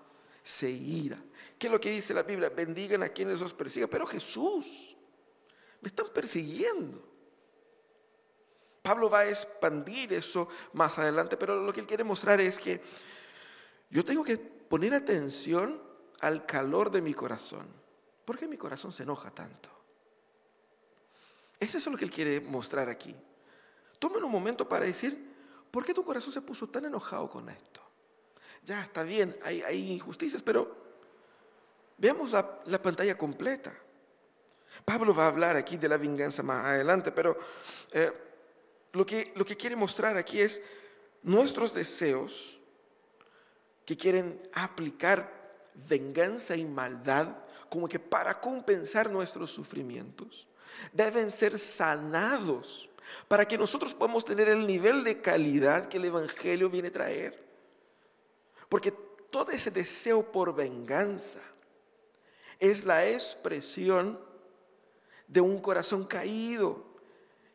se 0.43 0.71
ira. 0.71 1.19
¿Qué 1.59 1.67
es 1.67 1.73
lo 1.73 1.81
que 1.81 1.91
dice 1.91 2.15
la 2.15 2.23
Biblia? 2.23 2.49
Bendigan 2.49 3.03
a 3.03 3.09
quienes 3.09 3.41
los 3.41 3.53
persigan. 3.53 3.89
Pero 3.89 4.07
Jesús, 4.07 4.97
me 5.81 5.89
están 5.89 6.07
persiguiendo. 6.15 7.16
Pablo 8.87 9.11
va 9.11 9.21
a 9.21 9.29
expandir 9.29 10.13
eso 10.13 10.47
más 10.75 10.97
adelante, 10.97 11.37
pero 11.37 11.61
lo 11.61 11.73
que 11.73 11.81
él 11.81 11.89
quiere 11.89 12.05
mostrar 12.05 12.41
es 12.41 12.57
que 12.57 12.81
yo 13.91 14.05
tengo 14.05 14.23
que 14.23 14.37
poner 14.37 14.95
atención 14.95 15.83
al 16.21 16.47
calor 16.47 16.93
de 16.93 17.03
mi 17.03 17.13
corazón. 17.13 17.67
¿Por 18.25 18.39
qué 18.39 18.47
mi 18.47 18.57
corazón 18.57 18.93
se 18.93 19.03
enoja 19.03 19.33
tanto? 19.33 19.71
Eso 21.59 21.79
es 21.79 21.87
lo 21.89 21.97
que 21.97 22.05
él 22.05 22.13
quiere 22.13 22.41
mostrar 22.41 22.89
aquí. 22.89 23.13
Tomen 23.99 24.23
un 24.23 24.31
momento 24.31 24.69
para 24.69 24.85
decir, 24.85 25.35
¿por 25.73 25.85
qué 25.85 25.93
tu 25.93 26.05
corazón 26.05 26.33
se 26.33 26.41
puso 26.41 26.69
tan 26.69 26.85
enojado 26.85 27.29
con 27.29 27.49
esto? 27.49 27.81
Ya 28.63 28.85
está 28.85 29.03
bien, 29.03 29.37
hay, 29.43 29.91
injusticias, 29.91 30.43
pero 30.43 30.77
veamos 31.99 32.31
la, 32.31 32.81
pantalla 32.81 33.19
completa. 33.19 33.75
Pablo 34.85 35.13
va 35.13 35.25
a 35.25 35.27
hablar 35.27 35.57
aquí 35.57 35.77
de 35.77 35.89
la 35.89 35.97
venganza 35.97 36.45
más 36.45 36.67
adelante, 36.67 37.11
pero 37.11 37.37
eh, 37.91 38.26
lo 38.97 39.05
que, 39.05 39.33
lo 39.37 39.45
que 39.45 39.57
quiere 39.57 39.77
mostrar 39.77 40.17
aquí 40.17 40.41
es 40.41 40.63
nuestros 41.23 41.75
deseos 41.75 42.59
que 43.85 43.97
quieren 43.97 44.41
aplicar 44.55 45.37
venganza 45.89 46.57
y 46.57 46.65
maldad 46.65 47.29
como 47.69 47.89
que 47.89 47.99
para 47.99 48.41
compensar 48.41 49.11
nuestros 49.11 49.51
sufrimientos, 49.51 50.47
deben 50.93 51.31
ser 51.31 51.59
sanados 51.59 52.89
para 53.29 53.47
que 53.47 53.59
nosotros 53.59 53.93
podamos 53.93 54.25
tener 54.25 54.49
el 54.49 54.67
nivel 54.67 55.05
de 55.05 55.21
calidad 55.21 55.89
que 55.89 55.99
el 55.99 56.07
Evangelio 56.07 56.71
viene 56.71 56.89
a 56.89 56.93
traer. 56.93 57.45
Porque 58.69 58.93
todo 59.31 59.51
ese 59.51 59.71
deseo 59.71 60.33
por 60.33 60.55
venganza 60.55 61.41
es 62.59 62.85
la 62.85 63.07
expresión 63.07 64.19
de 65.29 65.41
un 65.41 65.59
corazón 65.59 66.05
caído, 66.05 66.96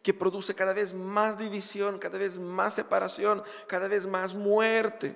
que 0.02 0.14
produce 0.14 0.56
cada 0.56 0.74
vez 0.74 0.94
más 0.94 1.38
división, 1.38 2.00
cada 2.00 2.18
vez 2.18 2.38
más 2.40 2.76
separación, 2.76 3.44
cada 3.68 3.88
vez 3.88 4.08
más 4.08 4.34
muerte, 4.34 5.14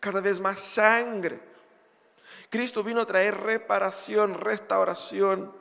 cada 0.00 0.20
vez 0.20 0.40
más 0.40 0.58
sangre. 0.58 1.40
Cristo 2.48 2.82
vino 2.82 3.02
a 3.02 3.06
traer 3.06 3.36
reparación, 3.36 4.34
restauración, 4.34 5.52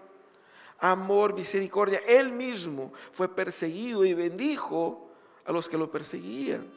amor, 0.79 1.33
misericordia. 1.33 1.99
Él 2.07 2.31
mismo 2.31 2.93
fue 3.11 3.33
perseguido 3.33 4.05
y 4.05 4.13
bendijo 4.13 5.09
a 5.45 5.51
los 5.51 5.67
que 5.67 5.77
lo 5.77 5.91
perseguían. 5.91 6.71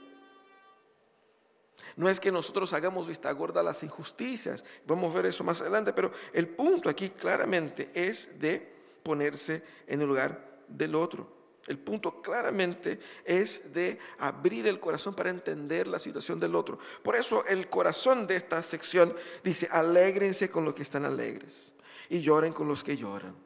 No 1.95 2.09
es 2.09 2.21
que 2.21 2.33
nosotros 2.33 2.73
hagamos 2.73 3.09
vista 3.09 3.31
gorda 3.33 3.61
a 3.61 3.65
las 3.65 3.83
injusticias, 3.83 4.63
vamos 4.87 5.13
a 5.13 5.17
ver 5.17 5.27
eso 5.27 5.43
más 5.43 5.61
adelante, 5.61 5.93
pero 5.93 6.13
el 6.33 6.49
punto 6.49 6.89
aquí 6.89 7.11
claramente 7.11 7.91
es 7.93 8.29
de 8.39 8.77
ponerse 9.03 9.63
en 9.87 10.01
el 10.01 10.07
lugar 10.07 10.61
del 10.69 10.95
otro. 10.95 11.38
El 11.69 11.79
punto 11.79 12.23
claramente 12.23 12.99
es 13.27 13.75
de 13.75 13.99
abrir 14.19 14.67
el 14.67 14.81
corazón 14.81 15.15
para 15.15 15.29
entender 15.29 15.87
la 15.87 15.99
situación 15.99 16.41
del 16.41 16.55
otro. 16.55 16.79
Por 17.03 17.15
eso 17.15 17.45
el 17.45 17.69
corazón 17.69 18.27
de 18.27 18.37
esta 18.37 18.63
sección 18.63 19.15
dice, 19.45 19.69
alégrense 19.71 20.49
con 20.49 20.65
los 20.65 20.75
que 20.75 20.81
están 20.81 21.05
alegres 21.05 21.75
y 22.09 22.21
lloren 22.21 22.55
con 22.55 22.69
los 22.69 22.83
que 22.83 22.97
lloran. 22.97 23.37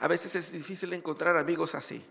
A 0.00 0.08
veces 0.08 0.34
es 0.34 0.50
difícil 0.50 0.92
encontrar 0.92 1.36
amigos 1.36 1.76
así, 1.76 2.04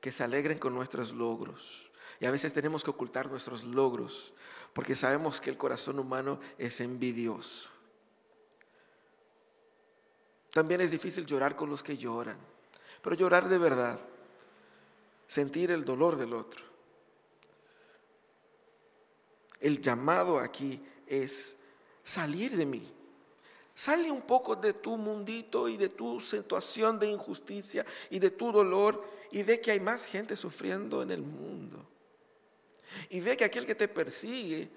que 0.00 0.12
se 0.12 0.24
alegren 0.24 0.58
con 0.58 0.74
nuestros 0.74 1.12
logros. 1.12 1.90
Y 2.20 2.26
a 2.26 2.30
veces 2.30 2.54
tenemos 2.54 2.82
que 2.82 2.90
ocultar 2.90 3.30
nuestros 3.30 3.64
logros 3.64 4.32
porque 4.72 4.96
sabemos 4.96 5.42
que 5.42 5.50
el 5.50 5.58
corazón 5.58 5.98
humano 5.98 6.40
es 6.56 6.80
envidioso. 6.80 7.68
También 10.54 10.80
es 10.80 10.90
difícil 10.90 11.26
llorar 11.26 11.54
con 11.54 11.68
los 11.68 11.82
que 11.82 11.98
lloran 11.98 12.38
pero 13.02 13.16
llorar 13.16 13.48
de 13.48 13.58
verdad, 13.58 13.98
sentir 15.26 15.70
el 15.70 15.84
dolor 15.84 16.16
del 16.16 16.32
otro. 16.32 16.64
El 19.60 19.80
llamado 19.80 20.38
aquí 20.38 20.80
es 21.06 21.56
salir 22.04 22.56
de 22.56 22.66
mí. 22.66 22.92
Sale 23.74 24.10
un 24.10 24.22
poco 24.22 24.56
de 24.56 24.72
tu 24.72 24.96
mundito 24.96 25.68
y 25.68 25.76
de 25.76 25.88
tu 25.88 26.20
situación 26.20 26.98
de 26.98 27.08
injusticia 27.08 27.86
y 28.10 28.18
de 28.18 28.30
tu 28.30 28.50
dolor 28.50 29.04
y 29.30 29.42
ve 29.42 29.60
que 29.60 29.70
hay 29.70 29.80
más 29.80 30.04
gente 30.04 30.34
sufriendo 30.34 31.02
en 31.02 31.10
el 31.10 31.22
mundo. 31.22 31.86
Y 33.10 33.20
ve 33.20 33.36
que 33.36 33.44
aquel 33.44 33.66
que 33.66 33.74
te 33.74 33.86
persigue 33.86 34.68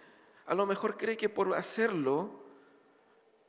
a 0.46 0.56
lo 0.56 0.66
mejor 0.66 0.98
cree 0.98 1.16
que 1.16 1.30
por 1.30 1.54
hacerlo, 1.56 2.30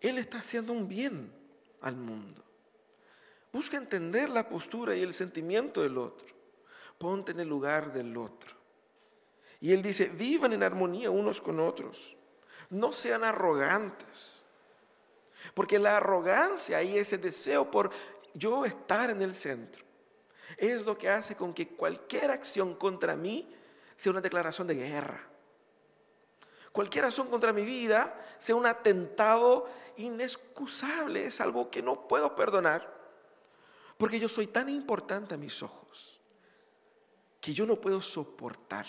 él 0.01 0.19
está 0.19 0.39
haciendo 0.39 0.73
un 0.73 0.89
bien 0.89 1.33
al 1.81 1.97
mundo. 1.97 2.43
Busca 3.53 3.77
entender 3.77 4.31
la 4.31 4.49
postura 4.49 4.97
y 4.97 5.03
el 5.03 5.13
sentimiento 5.13 5.83
del 5.83 5.99
otro. 5.99 6.27
Ponte 6.99 7.33
en 7.33 7.41
el 7.41 7.49
lugar 7.49 7.93
del 7.93 8.17
otro. 8.17 8.57
Y 9.61 9.73
él 9.73 9.83
dice, 9.83 10.07
vivan 10.07 10.53
en 10.55 10.63
armonía 10.63 11.11
unos 11.11 11.41
con 11.41 11.61
otros. 11.61 12.17
No 12.71 12.93
sean 12.93 13.25
arrogantes. 13.25 14.43
Porque 15.55 15.79
la 15.79 15.99
arrogancia 15.99 16.83
y 16.83 16.97
ese 16.97 17.19
deseo 17.19 17.71
por 17.71 17.91
yo 18.35 18.65
estar 18.65 19.11
en 19.11 19.21
el 19.21 19.35
centro 19.35 19.85
es 20.57 20.85
lo 20.85 20.97
que 20.97 21.09
hace 21.09 21.37
con 21.37 21.53
que 21.53 21.69
cualquier 21.69 22.31
acción 22.31 22.75
contra 22.75 23.17
mí 23.17 23.55
sea 23.97 24.13
una 24.13 24.21
declaración 24.21 24.67
de 24.67 24.75
guerra. 24.75 25.29
Cualquier 26.73 27.05
acción 27.05 27.29
contra 27.29 27.53
mi 27.53 27.65
vida 27.65 28.19
sea 28.39 28.57
un 28.57 28.67
atentado 28.67 29.69
inexcusable, 29.97 31.27
es 31.27 31.41
algo 31.41 31.71
que 31.71 31.83
no 31.83 32.09
puedo 32.09 32.35
perdonar. 32.35 32.92
Porque 34.03 34.19
yo 34.19 34.29
soy 34.29 34.49
tan 34.49 34.69
importante 34.69 35.33
a 35.33 35.39
mis 35.39 35.63
ojos 35.63 36.21
que 37.41 37.55
yo 37.55 37.65
no 37.65 37.81
puedo 37.81 38.01
soportar 38.01 38.85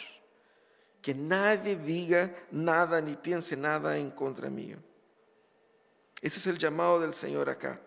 que 1.03 1.13
nadie 1.13 1.75
diga 1.75 2.35
nada 2.49 2.99
ni 2.99 3.15
piense 3.15 3.55
nada 3.55 3.95
en 3.99 4.09
contra 4.09 4.49
mío. 4.49 4.77
Ese 6.19 6.39
es 6.39 6.47
el 6.47 6.57
llamado 6.57 6.99
del 6.99 7.13
Señor 7.13 7.47
acá, 7.47 7.79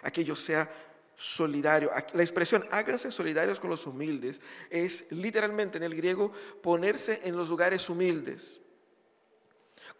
a 0.00 0.10
que 0.10 0.24
yo 0.24 0.34
sea 0.34 0.72
solidario. 1.14 1.90
La 2.14 2.22
expresión 2.22 2.64
háganse 2.70 3.12
solidarios 3.12 3.60
con 3.60 3.68
los 3.68 3.86
humildes 3.86 4.40
es 4.70 5.12
literalmente 5.12 5.76
en 5.76 5.84
el 5.84 5.94
griego 5.94 6.32
ponerse 6.62 7.20
en 7.24 7.36
los 7.36 7.50
lugares 7.50 7.90
humildes 7.90 8.58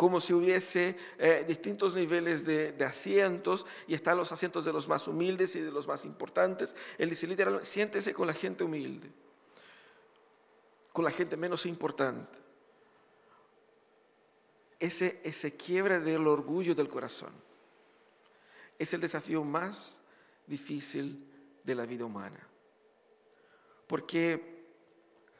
como 0.00 0.18
si 0.18 0.32
hubiese 0.32 0.96
eh, 1.18 1.44
distintos 1.46 1.94
niveles 1.94 2.42
de, 2.46 2.74
asientos 2.86 3.66
y 3.86 3.92
están 3.92 4.16
los 4.16 4.32
asientos 4.32 4.64
de 4.64 4.72
los 4.72 4.88
más 4.88 5.06
humildes 5.06 5.54
y 5.56 5.60
de 5.60 5.70
los 5.70 5.86
más 5.86 6.06
importantes. 6.06 6.74
Él 6.96 7.10
dice 7.10 7.26
literalmente, 7.26 7.66
siéntese 7.66 8.14
con 8.14 8.26
la 8.26 8.32
gente 8.32 8.64
humilde, 8.64 9.10
con 10.90 11.04
la 11.04 11.10
gente 11.10 11.36
menos 11.36 11.66
importante. 11.66 12.38
Ese, 14.78 15.20
ese 15.22 15.54
quiebre 15.54 16.00
del 16.00 16.26
orgullo 16.26 16.74
del 16.74 16.88
corazón 16.88 17.34
es 18.78 18.94
el 18.94 19.02
desafío 19.02 19.44
más 19.44 20.00
difícil 20.46 21.28
de 21.62 21.74
la 21.74 21.84
vida 21.84 22.06
humana. 22.06 22.40
Porque 23.86 24.64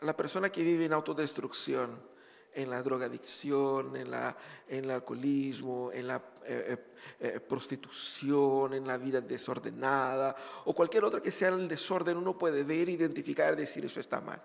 la 0.03 0.15
persona 0.15 0.53
que 0.53 0.63
vive 0.63 0.85
en 0.85 0.93
autodestrucción, 0.93 2.10
en 2.55 2.71
la 2.71 2.83
drogadicción, 2.83 3.97
en, 3.97 4.11
la, 4.11 4.37
en 4.69 4.85
el 4.85 4.91
alcoholismo, 4.91 5.91
en 5.93 6.07
la 6.07 6.17
eh, 6.45 6.77
eh, 6.77 6.79
eh, 7.21 7.41
prostitución, 7.41 8.75
en 8.75 8.87
la 8.87 8.99
vida 8.99 9.21
desordenada 9.21 10.35
o 10.65 10.75
cualquier 10.75 11.05
otra 11.05 11.21
que 11.21 11.31
sea 11.31 11.49
el 11.49 11.69
desorden, 11.69 12.17
uno 12.17 12.37
puede 12.37 12.65
ver, 12.65 12.89
identificar, 12.89 13.57
decir 13.57 13.85
eso 13.85 14.01
está 14.01 14.21
mal. 14.21 14.43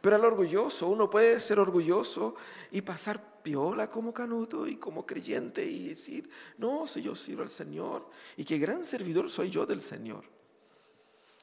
Pero 0.00 0.16
al 0.16 0.24
orgulloso, 0.24 0.88
uno 0.88 1.08
puede 1.08 1.40
ser 1.40 1.58
orgulloso 1.58 2.34
y 2.70 2.82
pasar 2.82 3.42
piola 3.42 3.88
como 3.88 4.12
canuto 4.12 4.66
y 4.66 4.76
como 4.76 5.06
creyente 5.06 5.64
y 5.64 5.88
decir, 5.88 6.28
no, 6.58 6.86
si 6.86 7.02
yo 7.02 7.14
sirvo 7.14 7.42
al 7.42 7.50
Señor 7.50 8.08
y 8.36 8.44
qué 8.44 8.58
gran 8.58 8.84
servidor 8.84 9.30
soy 9.30 9.50
yo 9.50 9.66
del 9.66 9.80
Señor. 9.80 10.24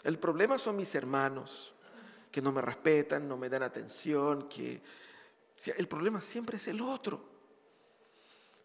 El 0.03 0.17
problema 0.19 0.57
son 0.57 0.77
mis 0.77 0.93
hermanos 0.95 1.73
que 2.31 2.41
no 2.41 2.51
me 2.51 2.61
respetan, 2.61 3.27
no 3.27 3.37
me 3.37 3.49
dan 3.49 3.63
atención, 3.63 4.47
que 4.47 4.81
el 5.67 5.87
problema 5.87 6.21
siempre 6.21 6.57
es 6.57 6.67
el 6.67 6.81
otro. 6.81 7.23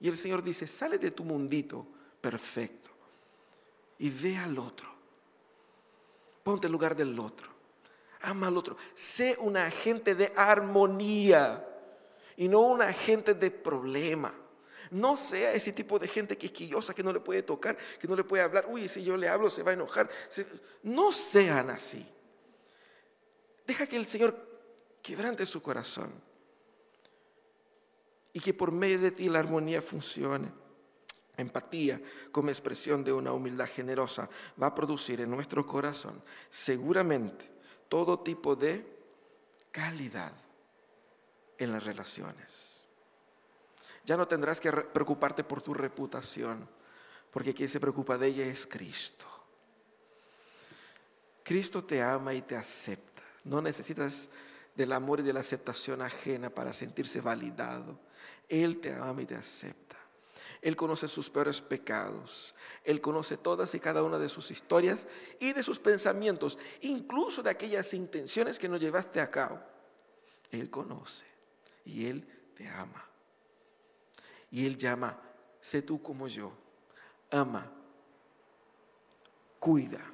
Y 0.01 0.09
el 0.09 0.17
Señor 0.17 0.43
dice, 0.43 0.67
sale 0.67 0.99
de 0.99 1.11
tu 1.11 1.25
mundito 1.25 1.87
perfecto 2.21 2.91
y 3.99 4.11
ve 4.11 4.37
al 4.37 4.59
otro. 4.59 4.89
Ponte 6.43 6.67
en 6.67 6.73
lugar 6.73 6.97
del 6.97 7.19
otro. 7.19 7.49
Ama 8.23 8.47
al 8.47 8.57
otro. 8.57 8.77
Sé 8.95 9.37
un 9.41 9.57
agente 9.57 10.15
de 10.15 10.33
armonía 10.37 11.67
y 12.37 12.49
no 12.49 12.61
un 12.61 12.83
agente 12.83 13.35
de 13.35 13.51
problema. 13.51 14.35
No 14.91 15.17
sea 15.17 15.53
ese 15.53 15.73
tipo 15.73 15.99
de 15.99 16.07
gente 16.07 16.39
que 16.39 16.47
es 16.47 16.53
quillosa, 16.53 16.95
que 16.95 17.03
no 17.03 17.13
le 17.13 17.21
puede 17.21 17.43
tocar, 17.43 17.77
que 17.99 18.07
no 18.07 18.15
le 18.15 18.23
puede 18.23 18.43
hablar. 18.43 18.67
Uy, 18.69 18.89
si 18.89 19.03
yo 19.03 19.17
le 19.17 19.29
hablo 19.29 19.51
se 19.51 19.63
va 19.63 19.73
a 19.73 19.75
enojar. 19.75 20.09
No 20.83 21.11
sean 21.11 21.71
así. 21.71 22.07
Deja 23.67 23.87
que 23.87 23.97
el 23.97 24.07
Señor 24.07 24.37
quebrante 25.03 25.45
su 25.45 25.61
corazón 25.61 26.26
y 28.37 28.41
que 28.41 28.53
por 28.53 28.71
medio 28.71 28.99
de 28.99 29.13
ti 29.13 29.31
la 29.31 29.39
armonía 29.39 29.81
funcione. 29.81 30.53
Empatía 31.39 32.03
como 32.31 32.51
expresión 32.51 33.03
de 33.03 33.11
una 33.11 33.33
humildad 33.33 33.67
generosa 33.67 34.29
va 34.63 34.67
a 34.67 34.75
producir 34.75 35.23
en 35.23 35.31
nuestro 35.31 35.65
corazón 35.65 36.23
seguramente 36.51 37.51
todo 37.89 38.21
tipo 38.21 38.55
de 38.55 38.85
calidad 39.71 40.35
en 41.57 41.73
las 41.73 41.83
relaciones. 41.83 42.85
Ya 44.05 44.19
no 44.19 44.29
tendrás 44.29 44.61
que 44.61 44.71
preocuparte 44.71 45.43
por 45.43 45.63
tu 45.63 45.73
reputación, 45.73 46.69
porque 47.31 47.55
quien 47.55 47.71
se 47.71 47.81
preocupa 47.81 48.19
de 48.19 48.27
ella 48.27 48.45
es 48.45 48.67
Cristo. 48.67 49.25
Cristo 51.43 51.83
te 51.83 52.03
ama 52.03 52.35
y 52.35 52.43
te 52.43 52.55
acepta. 52.55 53.23
No 53.45 53.63
necesitas 53.63 54.29
del 54.75 54.93
amor 54.93 55.21
y 55.21 55.23
de 55.23 55.33
la 55.33 55.41
aceptación 55.41 56.03
ajena 56.03 56.51
para 56.51 56.75
sentirse 56.75 57.23
validado. 57.23 58.05
Él 58.49 58.79
te 58.79 58.93
ama 58.93 59.23
y 59.23 59.27
te 59.27 59.35
acepta. 59.35 59.97
Él 60.63 60.75
conoce 60.75 61.07
sus 61.07 61.31
peores 61.31 61.61
pecados. 61.61 62.55
Él 62.85 63.01
conoce 63.01 63.37
todas 63.37 63.75
y 63.75 63.81
cada 63.81 64.03
una 64.03 64.19
de 64.19 64.29
sus 64.29 64.51
historias 64.51 65.07
y 65.39 65.53
de 65.53 65.63
sus 65.63 65.79
pensamientos, 65.79 66.59
incluso 66.81 67.43
de 67.43 67.51
aquellas 67.51 67.95
intenciones 67.95 68.59
que 68.59 68.69
no 68.69 68.77
llevaste 68.77 69.21
a 69.21 69.31
cabo. 69.31 69.61
Él 70.51 70.71
conoce 70.71 71.25
y 71.85 72.07
Él 72.07 72.27
te 72.55 72.69
ama. 72.69 73.05
Y 74.51 74.67
Él 74.67 74.77
llama, 74.77 75.21
sé 75.61 75.83
tú 75.83 76.03
como 76.03 76.29
yo, 76.29 76.53
ama, 77.31 77.71
cuida, 79.59 80.05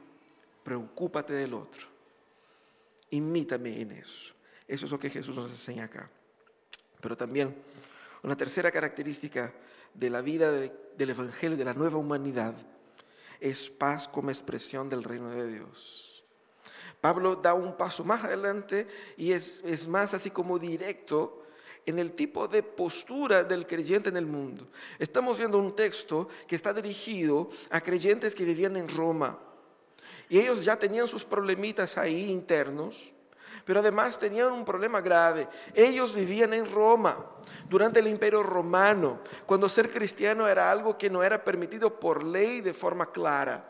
preocúpate 0.63 1.33
del 1.33 1.55
otro, 1.55 1.87
imítame 3.11 3.81
en 3.81 3.93
eso. 3.93 4.35
Eso 4.67 4.87
es 4.87 4.93
lo 4.93 4.99
que 4.99 5.11
Jesús 5.11 5.37
nos 5.37 5.51
enseña 5.51 5.85
acá. 5.85 6.11
Pero 7.01 7.17
también 7.17 7.55
una 8.23 8.37
tercera 8.37 8.71
característica 8.71 9.53
de 9.95 10.11
la 10.11 10.21
vida 10.21 10.53
del 10.53 11.11
Evangelio, 11.11 11.57
de 11.57 11.65
la 11.65 11.75
nueva 11.75 11.99
humanidad, 11.99 12.55
es 13.41 13.69
paz 13.69 14.07
como 14.07 14.31
expresión 14.31 14.89
del 14.89 15.03
reino 15.03 15.31
de 15.31 15.49
Dios. 15.49 16.25
Pablo 17.01 17.35
da 17.35 17.55
un 17.55 17.77
paso 17.77 18.05
más 18.05 18.23
adelante 18.23 18.87
y 19.17 19.33
es, 19.33 19.61
es 19.65 19.89
más 19.89 20.15
así 20.15 20.31
como 20.31 20.59
directo 20.59 21.43
en 21.85 21.99
el 21.99 22.13
tipo 22.13 22.47
de 22.47 22.63
postura 22.63 23.43
del 23.43 23.67
creyente 23.67 24.09
en 24.09 24.17
el 24.17 24.27
mundo. 24.27 24.69
Estamos 25.01 25.37
viendo 25.39 25.59
un 25.59 25.75
texto 25.75 26.29
que 26.47 26.55
está 26.55 26.73
dirigido 26.73 27.51
a 27.71 27.81
creyentes 27.81 28.37
que 28.37 28.45
vivían 28.45 28.77
en 28.77 28.89
Roma. 28.89 29.37
Y 30.29 30.39
ellos 30.39 30.65
ya 30.65 30.79
tenían 30.79 31.09
sus 31.09 31.25
problemitas 31.25 31.99
ahí 31.99 32.31
internos 32.31 33.13
pero 33.65 33.81
además 33.81 34.19
tenían 34.19 34.53
un 34.53 34.65
problema 34.65 35.01
grave. 35.01 35.49
Ellos 35.75 36.15
vivían 36.15 36.55
en 36.55 36.71
Roma 36.71 37.25
durante 37.69 38.01
el 38.01 38.07
imperio 38.07 38.43
romano, 38.43 39.21
cuando 39.47 39.69
ser 39.69 39.91
cristiano 39.91 40.49
era 40.49 40.71
algo 40.71 40.99
que 40.99 41.11
no 41.11 41.23
era 41.23 41.43
permitido 41.43 41.99
por 41.99 42.25
ley 42.25 42.61
de 42.61 42.75
forma 42.75 43.11
clara. 43.11 43.69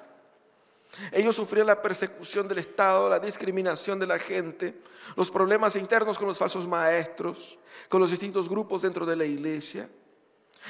Ellos 1.10 1.36
sufrían 1.36 1.66
la 1.66 1.80
persecución 1.80 2.46
del 2.46 2.58
Estado, 2.58 3.08
la 3.08 3.18
discriminación 3.18 3.98
de 3.98 4.06
la 4.06 4.18
gente, 4.18 4.74
los 5.16 5.30
problemas 5.30 5.76
internos 5.76 6.18
con 6.18 6.28
los 6.28 6.38
falsos 6.38 6.66
maestros, 6.66 7.58
con 7.88 8.00
los 8.00 8.10
distintos 8.10 8.48
grupos 8.48 8.82
dentro 8.82 9.06
de 9.06 9.16
la 9.16 9.24
iglesia. 9.24 9.88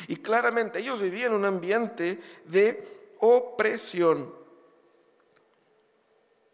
Y 0.09 0.17
claramente 0.17 0.79
ellos 0.79 1.01
vivían 1.01 1.33
en 1.33 1.39
un 1.39 1.45
ambiente 1.45 2.21
de 2.47 3.15
opresión. 3.21 4.42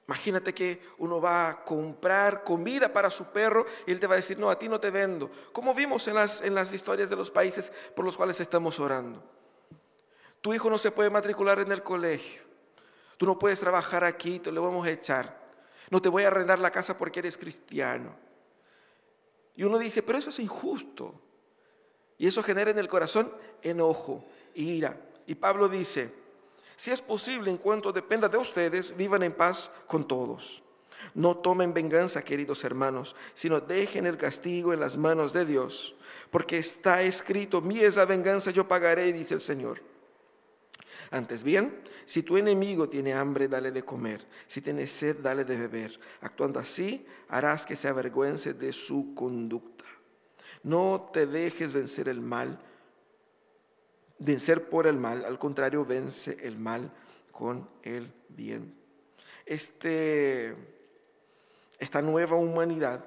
Imagínate 0.09 0.55
que 0.55 0.81
uno 0.97 1.21
va 1.21 1.51
a 1.51 1.64
comprar 1.64 2.42
comida 2.42 2.90
para 2.90 3.11
su 3.11 3.27
perro 3.27 3.66
y 3.87 3.92
él 3.92 4.01
te 4.01 4.07
va 4.07 4.14
a 4.14 4.16
decir, 4.16 4.38
no, 4.38 4.49
a 4.49 4.59
ti 4.59 4.66
no 4.66 4.81
te 4.81 4.90
vendo. 4.90 5.31
Como 5.53 5.75
vimos 5.75 6.09
en 6.09 6.14
las, 6.14 6.40
en 6.40 6.55
las 6.55 6.73
historias 6.73 7.11
de 7.11 7.16
los 7.16 7.31
países 7.31 7.71
por 7.94 8.07
los 8.07 8.16
cuales 8.16 8.40
estamos 8.40 8.81
orando. 8.81 9.23
Tu 10.40 10.55
hijo 10.55 10.71
no 10.71 10.79
se 10.79 10.92
puede 10.92 11.11
matricular 11.11 11.59
en 11.59 11.71
el 11.73 11.83
colegio. 11.83 12.40
Tú 13.18 13.27
no 13.27 13.38
puedes 13.38 13.61
trabajar 13.61 14.03
aquí, 14.03 14.38
te 14.38 14.51
lo 14.51 14.62
vamos 14.62 14.87
a 14.87 14.90
echar. 14.90 15.38
No 15.90 16.01
te 16.01 16.09
voy 16.09 16.25
a 16.25 16.29
arrendar 16.29 16.59
la 16.59 16.71
casa 16.71 16.97
porque 16.97 17.18
eres 17.18 17.37
cristiano. 17.37 18.16
Y 19.57 19.64
uno 19.64 19.79
dice, 19.79 20.03
pero 20.03 20.18
eso 20.18 20.31
es 20.31 20.38
injusto. 20.38 21.21
Y 22.16 22.27
eso 22.27 22.42
genera 22.42 22.71
en 22.71 22.79
el 22.79 22.88
corazón 22.88 23.31
enojo, 23.61 24.25
ira. 24.55 24.99
Y 25.27 25.35
Pablo 25.35 25.68
dice, 25.68 26.14
si 26.79 26.93
es 26.93 27.03
posible, 27.03 27.51
en 27.51 27.57
cuanto 27.57 27.93
dependa 27.93 28.29
de 28.29 28.38
ustedes, 28.38 28.97
vivan 28.97 29.25
en 29.25 29.33
paz 29.33 29.69
con 29.88 30.07
todos. 30.07 30.62
No 31.12 31.37
tomen 31.37 31.75
venganza, 31.75 32.23
queridos 32.23 32.62
hermanos, 32.62 33.17
sino 33.35 33.61
dejen 33.61 34.07
el 34.07 34.17
castigo 34.17 34.73
en 34.73 34.79
las 34.79 34.97
manos 34.97 35.33
de 35.33 35.45
Dios, 35.45 35.97
porque 36.31 36.59
está 36.59 37.03
escrito, 37.03 37.61
mí 37.61 37.81
es 37.81 37.97
la 37.97 38.05
venganza, 38.05 38.53
yo 38.53 38.69
pagaré, 38.69 39.12
dice 39.12 39.35
el 39.35 39.41
Señor. 39.41 39.83
Antes 41.11 41.43
bien, 41.43 41.81
si 42.05 42.23
tu 42.23 42.37
enemigo 42.37 42.87
tiene 42.87 43.12
hambre, 43.12 43.49
dale 43.49 43.73
de 43.73 43.85
comer, 43.85 44.25
si 44.47 44.61
tiene 44.61 44.87
sed, 44.87 45.17
dale 45.21 45.45
de 45.45 45.57
beber. 45.57 45.99
Actuando 46.21 46.61
así, 46.61 47.05
harás 47.29 47.67
que 47.67 47.75
se 47.75 47.88
avergüence 47.88 48.55
de 48.55 48.73
su 48.73 49.17
conducta. 49.17 49.85
No 50.62 51.11
te 51.12 51.27
dejes 51.27 51.73
vencer 51.73 52.09
el 52.09 52.21
mal 52.21 52.61
vencer 54.19 54.69
por 54.69 54.87
el 54.87 54.97
mal, 54.97 55.25
al 55.25 55.39
contrario, 55.39 55.85
vence 55.85 56.37
el 56.41 56.59
mal 56.59 56.93
con 57.31 57.69
el 57.83 58.13
bien. 58.29 58.75
Este, 59.47 60.55
esta 61.79 62.03
nueva 62.03 62.37
humanidad 62.37 63.05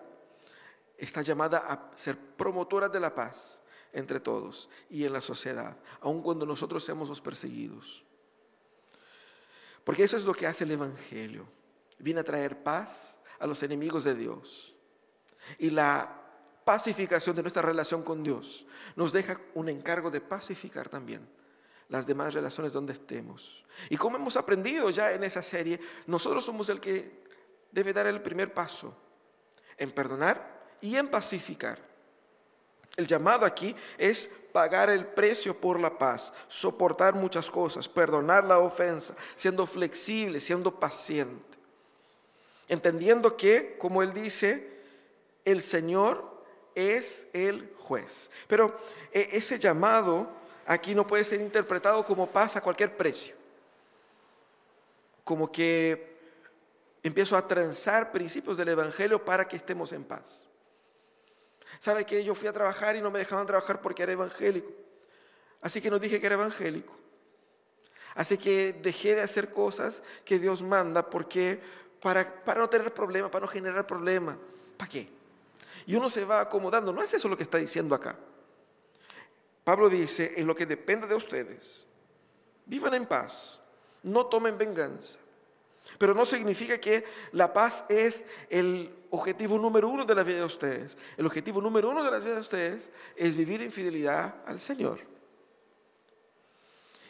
está 0.97 1.21
llamada 1.21 1.59
a 1.59 1.91
ser 1.95 2.17
promotora 2.17 2.89
de 2.89 2.99
la 2.99 3.13
paz 3.13 3.61
entre 3.93 4.19
todos 4.19 4.69
y 4.89 5.03
en 5.03 5.13
la 5.13 5.21
sociedad, 5.21 5.75
aun 5.99 6.21
cuando 6.21 6.45
nosotros 6.45 6.83
seamos 6.83 7.09
los 7.09 7.21
perseguidos. 7.21 8.03
Porque 9.83 10.03
eso 10.03 10.15
es 10.15 10.25
lo 10.25 10.33
que 10.33 10.47
hace 10.47 10.63
el 10.63 10.71
Evangelio. 10.71 11.47
Viene 11.97 12.21
a 12.21 12.23
traer 12.23 12.63
paz 12.63 13.17
a 13.39 13.47
los 13.47 13.63
enemigos 13.63 14.03
de 14.03 14.15
Dios. 14.15 14.75
Y 15.57 15.71
la 15.71 16.20
pacificación 16.63 17.35
de 17.35 17.41
nuestra 17.41 17.61
relación 17.61 18.03
con 18.03 18.23
Dios, 18.23 18.65
nos 18.95 19.11
deja 19.11 19.39
un 19.53 19.69
encargo 19.69 20.11
de 20.11 20.21
pacificar 20.21 20.89
también 20.89 21.27
las 21.89 22.07
demás 22.07 22.33
relaciones 22.33 22.71
donde 22.71 22.93
estemos. 22.93 23.65
Y 23.89 23.97
como 23.97 24.15
hemos 24.15 24.37
aprendido 24.37 24.89
ya 24.89 25.11
en 25.11 25.23
esa 25.23 25.43
serie, 25.43 25.79
nosotros 26.07 26.45
somos 26.45 26.69
el 26.69 26.79
que 26.79 27.21
debe 27.71 27.91
dar 27.91 28.07
el 28.07 28.21
primer 28.21 28.53
paso 28.53 28.95
en 29.77 29.91
perdonar 29.91 30.61
y 30.79 30.95
en 30.95 31.09
pacificar. 31.09 31.79
El 32.95 33.07
llamado 33.07 33.45
aquí 33.45 33.75
es 33.97 34.29
pagar 34.53 34.89
el 34.89 35.05
precio 35.05 35.59
por 35.59 35.79
la 35.79 35.97
paz, 35.97 36.31
soportar 36.47 37.13
muchas 37.13 37.49
cosas, 37.49 37.87
perdonar 37.87 38.45
la 38.45 38.59
ofensa, 38.59 39.15
siendo 39.35 39.65
flexible, 39.65 40.39
siendo 40.39 40.79
paciente. 40.79 41.57
Entendiendo 42.67 43.35
que, 43.35 43.75
como 43.77 44.01
él 44.01 44.13
dice, 44.13 44.81
el 45.43 45.61
Señor 45.61 46.30
es 46.75 47.27
el 47.33 47.73
juez. 47.79 48.29
Pero 48.47 48.75
eh, 49.11 49.29
ese 49.33 49.59
llamado 49.59 50.29
aquí 50.65 50.95
no 50.95 51.05
puede 51.05 51.23
ser 51.23 51.41
interpretado 51.41 52.05
como 52.05 52.27
paz 52.27 52.55
a 52.55 52.61
cualquier 52.61 52.95
precio. 52.95 53.35
Como 55.23 55.51
que 55.51 56.17
empiezo 57.03 57.35
a 57.35 57.47
transar 57.47 58.11
principios 58.11 58.57
del 58.57 58.69
Evangelio 58.69 59.23
para 59.23 59.47
que 59.47 59.55
estemos 59.55 59.91
en 59.91 60.03
paz. 60.03 60.47
¿Sabe 61.79 62.05
que 62.05 62.23
yo 62.23 62.35
fui 62.35 62.47
a 62.47 62.53
trabajar 62.53 62.95
y 62.95 63.01
no 63.01 63.11
me 63.11 63.19
dejaban 63.19 63.47
trabajar 63.47 63.81
porque 63.81 64.03
era 64.03 64.11
evangélico? 64.11 64.71
Así 65.61 65.81
que 65.81 65.89
no 65.89 65.99
dije 65.99 66.19
que 66.19 66.25
era 66.25 66.35
evangélico. 66.35 66.93
Así 68.13 68.37
que 68.37 68.73
dejé 68.73 69.15
de 69.15 69.21
hacer 69.21 69.51
cosas 69.51 70.03
que 70.25 70.37
Dios 70.37 70.61
manda 70.61 71.09
porque 71.09 71.59
para, 72.01 72.43
para 72.43 72.59
no 72.59 72.69
tener 72.69 72.93
problemas, 72.93 73.31
para 73.31 73.45
no 73.45 73.51
generar 73.51 73.87
problemas. 73.87 74.35
¿Para 74.77 74.89
qué? 74.89 75.20
Y 75.85 75.95
uno 75.95 76.09
se 76.09 76.25
va 76.25 76.41
acomodando. 76.41 76.93
No 76.93 77.01
es 77.01 77.13
eso 77.13 77.27
lo 77.27 77.37
que 77.37 77.43
está 77.43 77.57
diciendo 77.57 77.95
acá. 77.95 78.17
Pablo 79.63 79.89
dice, 79.89 80.33
en 80.37 80.47
lo 80.47 80.55
que 80.55 80.65
depende 80.65 81.07
de 81.07 81.15
ustedes, 81.15 81.85
vivan 82.65 82.93
en 82.93 83.05
paz, 83.05 83.59
no 84.03 84.25
tomen 84.25 84.57
venganza. 84.57 85.17
Pero 85.97 86.13
no 86.13 86.25
significa 86.25 86.79
que 86.79 87.03
la 87.31 87.53
paz 87.53 87.85
es 87.89 88.25
el 88.49 88.93
objetivo 89.09 89.57
número 89.57 89.89
uno 89.89 90.05
de 90.05 90.15
la 90.15 90.23
vida 90.23 90.37
de 90.37 90.45
ustedes. 90.45 90.97
El 91.17 91.25
objetivo 91.25 91.61
número 91.61 91.89
uno 91.89 92.03
de 92.03 92.11
la 92.11 92.19
vida 92.19 92.33
de 92.33 92.39
ustedes 92.39 92.89
es 93.15 93.35
vivir 93.35 93.61
en 93.61 93.71
fidelidad 93.71 94.35
al 94.45 94.59
Señor. 94.59 94.99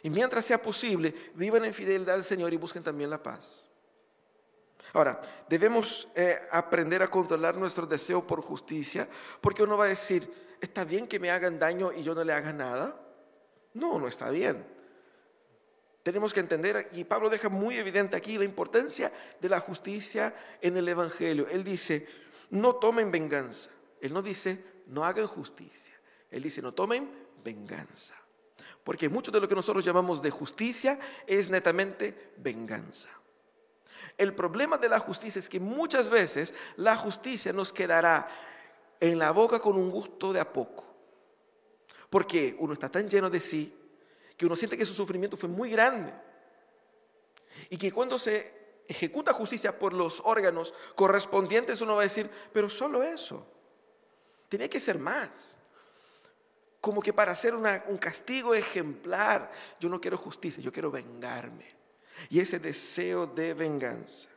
Y 0.02 0.10
mientras 0.10 0.44
sea 0.44 0.60
posible, 0.60 1.14
vivan 1.34 1.64
en 1.64 1.72
fidelidad 1.72 2.16
al 2.16 2.24
Señor 2.24 2.52
y 2.52 2.56
busquen 2.56 2.82
también 2.82 3.08
la 3.08 3.22
paz. 3.22 3.66
Ahora, 4.92 5.20
debemos 5.48 6.08
eh, 6.14 6.40
aprender 6.50 7.02
a 7.02 7.10
controlar 7.10 7.56
nuestro 7.56 7.86
deseo 7.86 8.26
por 8.26 8.42
justicia, 8.42 9.08
porque 9.40 9.62
uno 9.62 9.76
va 9.76 9.86
a 9.86 9.88
decir, 9.88 10.30
¿está 10.60 10.84
bien 10.84 11.08
que 11.08 11.18
me 11.18 11.30
hagan 11.30 11.58
daño 11.58 11.92
y 11.92 12.02
yo 12.02 12.14
no 12.14 12.24
le 12.24 12.32
haga 12.32 12.52
nada? 12.52 13.00
No, 13.74 13.98
no 13.98 14.06
está 14.06 14.28
bien. 14.30 14.66
Tenemos 16.02 16.34
que 16.34 16.40
entender, 16.40 16.90
y 16.92 17.04
Pablo 17.04 17.30
deja 17.30 17.48
muy 17.48 17.76
evidente 17.76 18.16
aquí 18.16 18.36
la 18.36 18.44
importancia 18.44 19.12
de 19.40 19.48
la 19.48 19.60
justicia 19.60 20.34
en 20.60 20.76
el 20.76 20.88
Evangelio. 20.88 21.46
Él 21.48 21.62
dice, 21.62 22.06
no 22.50 22.74
tomen 22.76 23.10
venganza. 23.10 23.70
Él 24.00 24.12
no 24.12 24.20
dice, 24.20 24.62
no 24.88 25.04
hagan 25.04 25.26
justicia. 25.26 25.94
Él 26.30 26.42
dice, 26.42 26.60
no 26.60 26.74
tomen 26.74 27.08
venganza. 27.44 28.16
Porque 28.82 29.08
mucho 29.08 29.30
de 29.30 29.40
lo 29.40 29.48
que 29.48 29.54
nosotros 29.54 29.84
llamamos 29.84 30.20
de 30.20 30.30
justicia 30.30 30.98
es 31.26 31.48
netamente 31.48 32.32
venganza. 32.36 33.08
El 34.16 34.34
problema 34.34 34.78
de 34.78 34.88
la 34.88 34.98
justicia 34.98 35.38
es 35.38 35.48
que 35.48 35.60
muchas 35.60 36.10
veces 36.10 36.54
la 36.76 36.96
justicia 36.96 37.52
nos 37.52 37.72
quedará 37.72 38.28
en 39.00 39.18
la 39.18 39.32
boca 39.32 39.58
con 39.60 39.76
un 39.76 39.90
gusto 39.90 40.32
de 40.32 40.40
a 40.40 40.52
poco. 40.52 40.84
Porque 42.10 42.54
uno 42.58 42.74
está 42.74 42.88
tan 42.88 43.08
lleno 43.08 43.30
de 43.30 43.40
sí 43.40 43.74
que 44.36 44.46
uno 44.46 44.56
siente 44.56 44.76
que 44.76 44.86
su 44.86 44.94
sufrimiento 44.94 45.36
fue 45.36 45.48
muy 45.48 45.70
grande. 45.70 46.12
Y 47.70 47.76
que 47.76 47.92
cuando 47.92 48.18
se 48.18 48.80
ejecuta 48.88 49.32
justicia 49.32 49.78
por 49.78 49.92
los 49.92 50.20
órganos 50.24 50.74
correspondientes 50.94 51.80
uno 51.80 51.94
va 51.94 52.00
a 52.00 52.04
decir, 52.04 52.30
pero 52.52 52.68
solo 52.68 53.02
eso. 53.02 53.46
Tenía 54.48 54.68
que 54.68 54.80
ser 54.80 54.98
más. 54.98 55.58
Como 56.80 57.00
que 57.00 57.12
para 57.12 57.32
hacer 57.32 57.54
un 57.54 57.98
castigo 57.98 58.54
ejemplar, 58.54 59.50
yo 59.78 59.88
no 59.88 60.00
quiero 60.00 60.18
justicia, 60.18 60.62
yo 60.62 60.72
quiero 60.72 60.90
vengarme. 60.90 61.81
Y 62.28 62.40
ese 62.40 62.58
deseo 62.58 63.26
de 63.26 63.54
venganza 63.54 64.28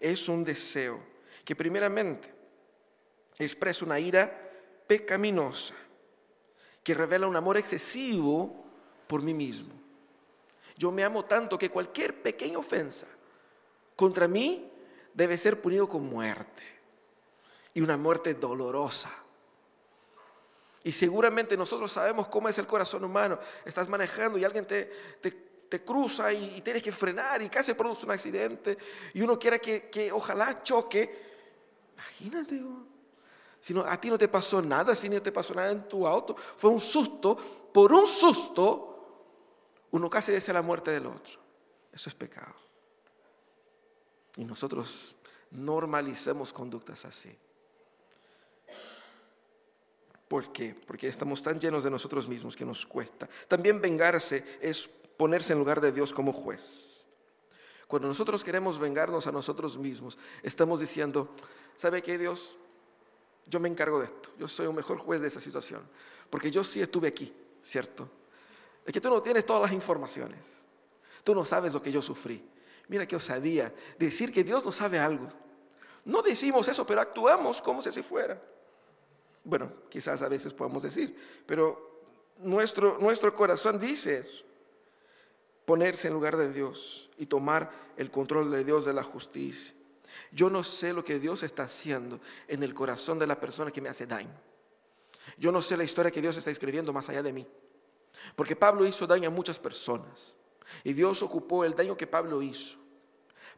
es 0.00 0.28
un 0.28 0.44
deseo 0.44 1.00
que 1.44 1.56
primeramente 1.56 2.32
expresa 3.38 3.84
una 3.84 4.00
ira 4.00 4.50
pecaminosa, 4.86 5.74
que 6.82 6.94
revela 6.94 7.26
un 7.26 7.36
amor 7.36 7.56
excesivo 7.56 8.64
por 9.06 9.22
mí 9.22 9.34
mismo. 9.34 9.74
Yo 10.76 10.90
me 10.90 11.04
amo 11.04 11.24
tanto 11.24 11.58
que 11.58 11.70
cualquier 11.70 12.22
pequeña 12.22 12.58
ofensa 12.58 13.06
contra 13.94 14.28
mí 14.28 14.70
debe 15.14 15.38
ser 15.38 15.60
punido 15.60 15.88
con 15.88 16.04
muerte 16.04 16.62
y 17.72 17.80
una 17.80 17.96
muerte 17.96 18.34
dolorosa. 18.34 19.10
Y 20.84 20.92
seguramente 20.92 21.56
nosotros 21.56 21.90
sabemos 21.90 22.28
cómo 22.28 22.48
es 22.48 22.58
el 22.58 22.66
corazón 22.66 23.02
humano. 23.04 23.38
Estás 23.64 23.88
manejando 23.88 24.38
y 24.38 24.44
alguien 24.44 24.66
te, 24.66 24.84
te, 25.20 25.30
cruza 25.84 26.32
y, 26.32 26.60
tienes 26.60 26.82
que 26.82 26.92
frenar 26.92 27.42
y 27.42 27.48
casi 27.48 27.74
produce 27.74 28.06
un 28.06 28.12
accidente 28.12 28.78
y 29.14 29.22
uno 29.22 29.38
quiere 29.38 29.60
que, 29.60 29.88
que 29.88 30.10
ojalá 30.12 30.62
choque. 30.62 31.26
Imagínate, 31.94 32.62
si 33.60 33.74
no, 33.74 33.80
a 33.80 34.00
ti 34.00 34.08
no 34.10 34.16
te 34.16 34.28
pasó 34.28 34.62
nada, 34.62 34.94
si 34.94 35.08
no 35.08 35.20
te 35.20 35.32
pasó 35.32 35.54
nada 35.54 35.70
en 35.70 35.88
tu 35.88 36.06
auto, 36.06 36.36
fue 36.36 36.70
un 36.70 36.80
susto, 36.80 37.36
por 37.72 37.92
un 37.92 38.06
susto, 38.06 38.96
uno 39.90 40.08
casi 40.08 40.32
desea 40.32 40.54
la 40.54 40.62
muerte 40.62 40.92
del 40.92 41.06
otro. 41.06 41.40
Eso 41.92 42.08
es 42.08 42.14
pecado. 42.14 42.54
Y 44.36 44.44
nosotros 44.44 45.16
normalizamos 45.50 46.52
conductas 46.52 47.04
así. 47.06 47.36
¿Por 50.28 50.52
qué? 50.52 50.74
Porque 50.86 51.08
estamos 51.08 51.42
tan 51.42 51.60
llenos 51.60 51.84
de 51.84 51.90
nosotros 51.90 52.28
mismos 52.28 52.56
que 52.56 52.64
nos 52.64 52.84
cuesta. 52.84 53.28
También 53.48 53.80
vengarse 53.80 54.58
es 54.60 54.90
ponerse 55.16 55.52
en 55.52 55.58
lugar 55.58 55.80
de 55.80 55.92
Dios 55.92 56.12
como 56.12 56.32
juez. 56.32 57.06
Cuando 57.86 58.08
nosotros 58.08 58.42
queremos 58.42 58.78
vengarnos 58.78 59.26
a 59.26 59.32
nosotros 59.32 59.78
mismos, 59.78 60.18
estamos 60.42 60.80
diciendo, 60.80 61.28
¿sabe 61.76 62.02
qué 62.02 62.18
Dios? 62.18 62.56
Yo 63.46 63.60
me 63.60 63.68
encargo 63.68 64.00
de 64.00 64.06
esto. 64.06 64.30
Yo 64.38 64.48
soy 64.48 64.66
un 64.66 64.74
mejor 64.74 64.98
juez 64.98 65.20
de 65.20 65.28
esa 65.28 65.40
situación. 65.40 65.82
Porque 66.28 66.50
yo 66.50 66.64
sí 66.64 66.80
estuve 66.80 67.08
aquí, 67.08 67.32
¿cierto? 67.62 68.08
Es 68.84 68.92
que 68.92 69.00
tú 69.00 69.08
no 69.08 69.22
tienes 69.22 69.46
todas 69.46 69.62
las 69.62 69.72
informaciones. 69.72 70.40
Tú 71.22 71.34
no 71.34 71.44
sabes 71.44 71.72
lo 71.72 71.80
que 71.80 71.92
yo 71.92 72.02
sufrí. 72.02 72.44
Mira 72.88 73.06
qué 73.06 73.16
osadía 73.16 73.72
decir 73.98 74.32
que 74.32 74.44
Dios 74.44 74.64
no 74.64 74.72
sabe 74.72 74.98
algo. 74.98 75.28
No 76.04 76.22
decimos 76.22 76.66
eso, 76.68 76.86
pero 76.86 77.00
actuamos 77.00 77.62
como 77.62 77.82
si 77.82 77.88
así 77.88 78.02
fuera. 78.02 78.40
Bueno, 79.42 79.72
quizás 79.88 80.22
a 80.22 80.28
veces 80.28 80.52
podamos 80.52 80.82
decir, 80.82 81.16
pero 81.46 82.02
nuestro, 82.38 82.98
nuestro 82.98 83.34
corazón 83.34 83.78
dice. 83.78 84.28
Ponerse 85.66 86.08
en 86.08 86.14
lugar 86.14 86.38
de 86.38 86.50
Dios 86.50 87.10
y 87.18 87.26
tomar 87.26 87.70
el 87.98 88.10
control 88.10 88.50
de 88.50 88.64
Dios 88.64 88.86
de 88.86 88.94
la 88.94 89.02
justicia. 89.02 89.74
Yo 90.32 90.48
no 90.48 90.64
sé 90.64 90.92
lo 90.92 91.04
que 91.04 91.18
Dios 91.18 91.42
está 91.42 91.64
haciendo 91.64 92.20
en 92.48 92.62
el 92.62 92.72
corazón 92.72 93.18
de 93.18 93.26
la 93.26 93.38
persona 93.38 93.70
que 93.70 93.82
me 93.82 93.88
hace 93.88 94.06
daño. 94.06 94.34
Yo 95.36 95.52
no 95.52 95.60
sé 95.60 95.76
la 95.76 95.84
historia 95.84 96.10
que 96.10 96.22
Dios 96.22 96.36
está 96.36 96.50
escribiendo 96.50 96.92
más 96.92 97.08
allá 97.10 97.22
de 97.22 97.32
mí. 97.32 97.46
Porque 98.34 98.56
Pablo 98.56 98.86
hizo 98.86 99.06
daño 99.06 99.28
a 99.28 99.32
muchas 99.32 99.58
personas. 99.58 100.34
Y 100.84 100.92
Dios 100.92 101.22
ocupó 101.22 101.64
el 101.64 101.74
daño 101.74 101.96
que 101.96 102.06
Pablo 102.06 102.42
hizo 102.42 102.78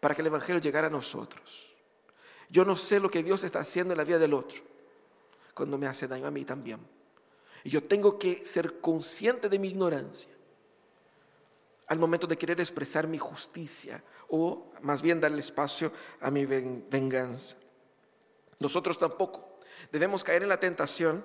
para 0.00 0.14
que 0.14 0.20
el 0.22 0.26
Evangelio 0.28 0.60
llegara 0.60 0.86
a 0.86 0.90
nosotros. 0.90 1.68
Yo 2.48 2.64
no 2.64 2.76
sé 2.76 3.00
lo 3.00 3.10
que 3.10 3.22
Dios 3.22 3.44
está 3.44 3.60
haciendo 3.60 3.92
en 3.92 3.98
la 3.98 4.04
vida 4.04 4.18
del 4.18 4.34
otro 4.34 4.62
cuando 5.54 5.76
me 5.76 5.86
hace 5.86 6.06
daño 6.06 6.26
a 6.26 6.30
mí 6.30 6.44
también. 6.44 6.78
Y 7.64 7.70
yo 7.70 7.82
tengo 7.82 8.18
que 8.18 8.46
ser 8.46 8.80
consciente 8.80 9.48
de 9.48 9.58
mi 9.58 9.68
ignorancia 9.68 10.30
al 11.88 11.98
momento 11.98 12.26
de 12.26 12.36
querer 12.36 12.60
expresar 12.60 13.06
mi 13.06 13.18
justicia 13.18 14.02
o 14.28 14.72
más 14.82 15.02
bien 15.02 15.20
darle 15.20 15.40
espacio 15.40 15.92
a 16.20 16.30
mi 16.30 16.46
venganza. 16.46 17.56
Nosotros 18.60 18.98
tampoco 18.98 19.58
debemos 19.90 20.22
caer 20.22 20.42
en 20.42 20.48
la 20.48 20.60
tentación 20.60 21.24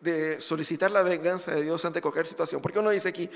de 0.00 0.40
solicitar 0.40 0.90
la 0.90 1.02
venganza 1.02 1.54
de 1.54 1.62
Dios 1.62 1.84
ante 1.84 2.00
cualquier 2.00 2.26
situación. 2.26 2.60
Porque 2.60 2.78
uno 2.78 2.90
dice 2.90 3.10
aquí, 3.10 3.30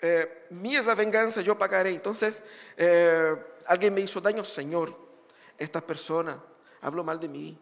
eh, 0.00 0.46
mí 0.50 0.76
es 0.76 0.86
la 0.86 0.94
venganza, 0.94 1.42
yo 1.42 1.56
pagaré. 1.56 1.90
Entonces, 1.90 2.42
eh, 2.76 3.36
alguien 3.66 3.94
me 3.94 4.00
hizo 4.00 4.20
daño, 4.20 4.44
Señor, 4.44 4.96
esta 5.58 5.80
persona 5.80 6.42
habló 6.80 7.04
mal 7.04 7.20
de 7.20 7.28
mí, 7.28 7.58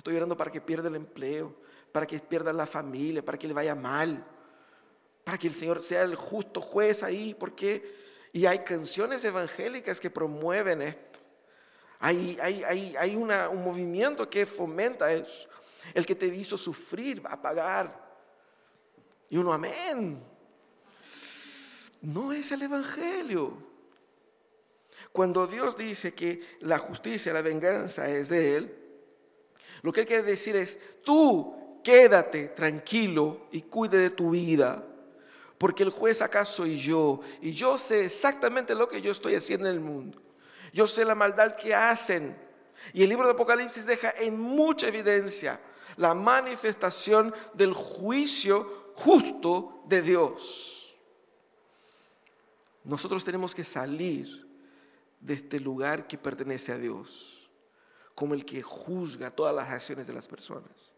Estoy 0.00 0.16
orando 0.16 0.34
para 0.34 0.50
que 0.50 0.62
pierda 0.62 0.88
el 0.88 0.96
empleo, 0.96 1.54
para 1.92 2.06
que 2.06 2.18
pierda 2.20 2.54
la 2.54 2.66
familia, 2.66 3.22
para 3.22 3.36
que 3.36 3.46
le 3.46 3.52
vaya 3.52 3.74
mal, 3.74 4.24
para 5.30 5.38
que 5.38 5.46
el 5.46 5.54
Señor 5.54 5.80
sea 5.80 6.02
el 6.02 6.16
justo 6.16 6.60
juez 6.60 7.04
ahí, 7.04 7.36
porque 7.38 8.28
y 8.32 8.46
hay 8.46 8.64
canciones 8.64 9.24
evangélicas 9.24 10.00
que 10.00 10.10
promueven 10.10 10.82
esto. 10.82 11.20
Hay, 12.00 12.36
hay, 12.42 12.96
hay, 12.98 13.14
un 13.14 13.28
movimiento 13.62 14.28
que 14.28 14.44
fomenta 14.44 15.12
eso. 15.12 15.48
El 15.94 16.04
que 16.04 16.16
te 16.16 16.26
hizo 16.26 16.58
sufrir 16.58 17.24
va 17.24 17.34
a 17.34 17.40
pagar. 17.40 17.96
Y 19.28 19.36
uno, 19.36 19.52
amén. 19.52 20.20
No 22.02 22.32
es 22.32 22.50
el 22.50 22.62
Evangelio. 22.62 23.56
Cuando 25.12 25.46
Dios 25.46 25.76
dice 25.76 26.12
que 26.12 26.40
la 26.58 26.78
justicia, 26.78 27.32
la 27.32 27.42
venganza 27.42 28.10
es 28.10 28.28
de 28.28 28.56
Él, 28.56 28.78
lo 29.82 29.92
que 29.92 30.00
Él 30.00 30.06
quiere 30.08 30.24
decir 30.24 30.56
es, 30.56 30.80
tú 31.04 31.80
quédate 31.84 32.48
tranquilo 32.48 33.46
y 33.52 33.62
cuide 33.62 33.98
de 33.98 34.10
tu 34.10 34.30
vida, 34.30 34.89
porque 35.60 35.82
el 35.82 35.90
juez 35.90 36.22
acá 36.22 36.46
soy 36.46 36.78
yo, 36.78 37.20
y 37.42 37.52
yo 37.52 37.76
sé 37.76 38.06
exactamente 38.06 38.74
lo 38.74 38.88
que 38.88 39.02
yo 39.02 39.12
estoy 39.12 39.34
haciendo 39.34 39.68
en 39.68 39.74
el 39.74 39.80
mundo. 39.80 40.18
Yo 40.72 40.86
sé 40.86 41.04
la 41.04 41.14
maldad 41.14 41.54
que 41.54 41.74
hacen. 41.74 42.34
Y 42.94 43.02
el 43.02 43.10
libro 43.10 43.26
de 43.26 43.34
Apocalipsis 43.34 43.84
deja 43.84 44.10
en 44.12 44.40
mucha 44.40 44.88
evidencia 44.88 45.60
la 45.98 46.14
manifestación 46.14 47.34
del 47.52 47.74
juicio 47.74 48.94
justo 48.94 49.82
de 49.86 50.00
Dios. 50.00 50.96
Nosotros 52.82 53.22
tenemos 53.22 53.54
que 53.54 53.62
salir 53.62 54.48
de 55.20 55.34
este 55.34 55.60
lugar 55.60 56.06
que 56.06 56.16
pertenece 56.16 56.72
a 56.72 56.78
Dios 56.78 57.50
como 58.14 58.32
el 58.32 58.46
que 58.46 58.62
juzga 58.62 59.30
todas 59.30 59.54
las 59.54 59.68
acciones 59.68 60.06
de 60.06 60.14
las 60.14 60.26
personas. 60.26 60.90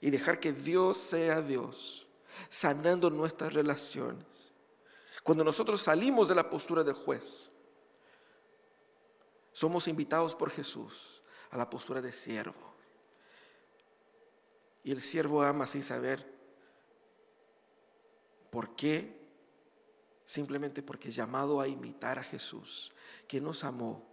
Y 0.00 0.10
dejar 0.10 0.38
que 0.38 0.52
Dios 0.52 0.96
sea 0.96 1.42
Dios, 1.42 2.06
sanando 2.48 3.10
nuestras 3.10 3.52
relaciones. 3.52 4.26
Cuando 5.22 5.44
nosotros 5.44 5.82
salimos 5.82 6.28
de 6.28 6.34
la 6.34 6.48
postura 6.48 6.82
del 6.82 6.94
juez, 6.94 7.50
somos 9.52 9.88
invitados 9.88 10.34
por 10.34 10.50
Jesús 10.50 11.22
a 11.50 11.56
la 11.56 11.68
postura 11.68 12.00
de 12.00 12.12
siervo. 12.12 12.74
Y 14.82 14.92
el 14.92 15.02
siervo 15.02 15.42
ama 15.42 15.66
sin 15.66 15.82
saber 15.82 16.26
por 18.50 18.74
qué, 18.74 19.18
simplemente 20.24 20.82
porque 20.82 21.10
llamado 21.10 21.60
a 21.60 21.68
imitar 21.68 22.18
a 22.18 22.22
Jesús, 22.22 22.92
que 23.28 23.40
nos 23.40 23.64
amó 23.64 24.06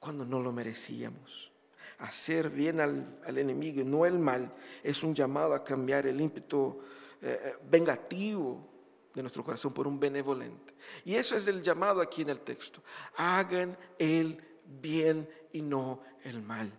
cuando 0.00 0.24
no 0.24 0.40
lo 0.40 0.52
merecíamos. 0.52 1.52
Hacer 1.98 2.50
bien 2.50 2.80
al, 2.80 3.18
enemigo 3.26 3.80
y 3.80 3.84
no 3.84 4.04
el 4.04 4.18
mal 4.18 4.52
es 4.82 5.02
un 5.02 5.14
llamado 5.14 5.54
a 5.54 5.64
cambiar 5.64 6.06
el 6.06 6.20
ímpetu 6.20 6.80
eh, 7.22 7.40
eh, 7.42 7.54
vengativo 7.70 8.68
de 9.14 9.22
nuestro 9.22 9.42
corazón 9.42 9.72
por 9.72 9.88
un 9.88 9.98
benevolente. 9.98 10.74
Y 11.04 11.14
eso 11.14 11.36
es 11.36 11.46
el 11.46 11.62
llamado 11.62 12.02
aquí 12.02 12.22
en 12.22 12.30
el 12.30 12.40
texto. 12.40 12.82
Hagan 13.16 13.76
el 13.98 14.42
bien 14.64 15.28
y 15.52 15.62
no 15.62 16.02
el 16.22 16.42
mal. 16.42 16.70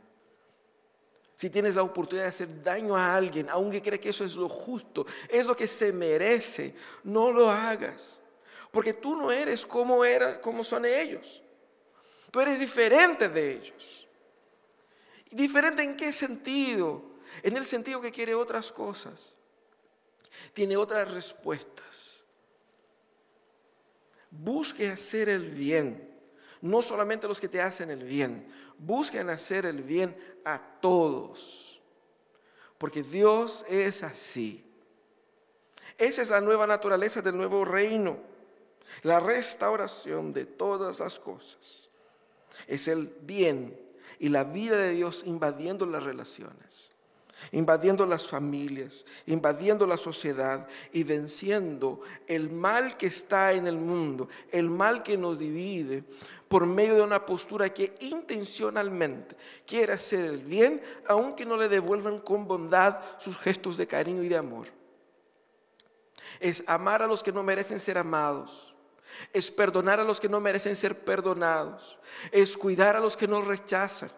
Si 1.36 1.50
tienes 1.50 1.76
la 1.76 1.84
oportunidad 1.84 2.26
de 2.26 2.30
hacer 2.30 2.64
daño 2.64 2.96
a 2.96 3.16
alguien, 3.16 3.48
aunque 3.50 3.82
crees 3.82 4.02
que 4.02 4.10
eso 4.10 4.26
es 4.26 4.36
lo 4.36 4.50
justo, 4.50 5.06
es 5.30 5.46
lo 5.46 5.56
que 5.56 5.68
se 5.68 5.92
merece, 5.92 6.76
no 7.04 7.32
lo 7.32 7.50
hagas. 7.50 8.22
Porque 8.72 8.94
tú 8.94 9.16
no 9.16 9.32
eres 9.32 9.66
como, 9.66 10.04
era, 10.04 10.42
como 10.42 10.64
son 10.64 10.86
ellos. 10.86 11.44
Tú 12.32 12.40
eres 12.40 12.60
diferente 12.60 13.30
de 13.30 13.52
ellos. 13.54 14.07
¿Diferente 15.32 15.84
en 15.84 15.98
qué 15.98 16.12
sentido? 16.12 17.04
En 17.44 17.58
el 17.58 17.66
sentido 17.66 18.02
que 18.02 18.12
quiere 18.12 18.36
otras 18.36 18.72
cosas. 18.72 19.36
Tiene 20.54 20.78
otras 20.78 21.12
respuestas. 21.12 22.26
Busque 24.30 24.90
hacer 24.90 25.30
el 25.30 25.50
bien. 25.50 26.16
No 26.62 26.82
solamente 26.82 27.28
los 27.28 27.40
que 27.40 27.48
te 27.48 27.62
hacen 27.62 27.92
el 27.92 28.04
bien. 28.04 28.52
Busquen 28.78 29.30
hacer 29.30 29.66
el 29.66 29.84
bien 29.84 30.18
a 30.46 30.62
todos. 30.82 31.82
Porque 32.78 33.04
Dios 33.04 33.66
es 33.68 34.04
así. 34.04 34.64
Esa 35.98 36.22
es 36.22 36.30
la 36.30 36.42
nueva 36.42 36.68
naturaleza 36.68 37.22
del 37.22 37.38
nuevo 37.38 37.66
reino. 37.66 38.20
La 39.04 39.20
restauración 39.20 40.34
de 40.34 40.46
todas 40.46 41.00
las 41.00 41.20
cosas. 41.20 41.90
Es 42.68 42.88
el 42.88 43.08
bien 43.22 43.87
y 44.20 44.30
la 44.30 44.44
vida 44.44 44.78
de 44.78 44.92
Dios 44.94 45.24
invadiendo 45.26 45.86
las 45.86 46.04
relaciones, 46.04 46.90
invadiendo 47.52 48.06
las 48.06 48.28
familias, 48.28 49.06
invadiendo 49.26 49.86
la 49.86 49.98
sociedad 49.98 50.68
y 50.92 51.04
venciendo 51.04 52.02
el 52.28 52.50
mal 52.50 52.98
que 52.98 53.08
está 53.08 53.54
en 53.54 53.68
el 53.68 53.78
mundo, 53.78 54.28
el 54.52 54.70
mal 54.70 55.04
que 55.04 55.18
nos 55.18 55.38
divide 55.38 56.04
por 56.48 56.66
medio 56.66 56.96
de 56.96 57.02
una 57.02 57.26
postura 57.26 57.74
que 57.74 57.96
intencionalmente 58.00 59.36
quiere 59.66 59.94
hacer 59.94 60.26
el 60.26 60.40
bien, 60.40 60.82
aunque 61.08 61.46
no 61.46 61.58
le 61.58 61.70
devuelvan 61.70 62.20
con 62.20 62.48
bondad 62.48 63.00
sus 63.20 63.38
gestos 63.38 63.78
de 63.78 63.88
cariño 63.88 64.24
y 64.24 64.30
de 64.30 64.38
amor. 64.38 64.68
Es 66.40 66.64
amar 66.68 67.02
a 67.02 67.08
los 67.08 67.22
que 67.22 67.32
no 67.32 67.44
merecen 67.44 67.80
ser 67.80 67.98
amados 67.98 68.67
es 69.34 69.52
perdonar 69.52 70.00
a 70.00 70.04
los 70.04 70.20
que 70.20 70.30
no 70.30 70.40
merecen 70.40 70.76
ser 70.76 71.04
perdonados, 71.04 71.98
es 72.32 72.58
cuidar 72.58 72.96
a 72.96 73.00
los 73.00 73.18
que 73.18 73.28
nos 73.28 73.46
rechazan, 73.46 74.12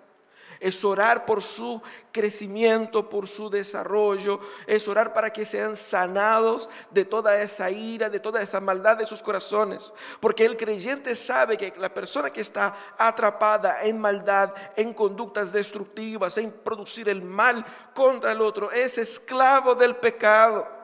es 0.59 0.83
orar 0.83 1.25
por 1.25 1.41
su 1.41 1.81
crecimiento, 2.12 3.07
por 3.07 3.27
su 3.27 3.49
desarrollo, 3.49 4.39
es 4.67 4.88
orar 4.88 5.13
para 5.13 5.31
que 5.31 5.45
sean 5.45 5.75
sanados 5.77 6.69
de 6.91 7.05
toda 7.05 7.41
esa 7.41 7.71
ira, 7.71 8.09
de 8.09 8.19
toda 8.19 8.41
esa 8.41 8.59
maldad 8.59 8.97
de 8.97 9.05
sus 9.05 9.21
corazones. 9.21 9.93
Porque 10.19 10.45
el 10.45 10.57
creyente 10.57 11.15
sabe 11.15 11.57
que 11.57 11.73
la 11.77 11.93
persona 11.93 12.31
que 12.31 12.41
está 12.41 12.75
atrapada 12.97 13.83
en 13.83 13.99
maldad, 13.99 14.53
en 14.75 14.93
conductas 14.93 15.51
destructivas, 15.51 16.38
en 16.38 16.51
producir 16.51 17.07
el 17.07 17.21
mal 17.21 17.65
contra 17.93 18.31
el 18.33 18.41
otro, 18.41 18.71
es 18.71 18.97
esclavo 18.97 19.75
del 19.75 19.95
pecado. 19.95 20.78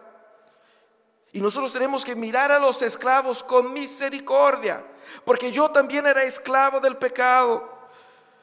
Y 1.36 1.42
nosotros 1.42 1.74
tenemos 1.74 2.06
que 2.06 2.16
mirar 2.16 2.50
a 2.54 2.60
los 2.60 2.82
esclavos 2.82 3.44
con 3.44 3.74
misericordia, 3.74 4.86
porque 5.26 5.52
yo 5.52 5.70
también 5.70 6.08
era 6.08 6.24
esclavo 6.24 6.80
del 6.80 6.96
pecado. 6.96 7.90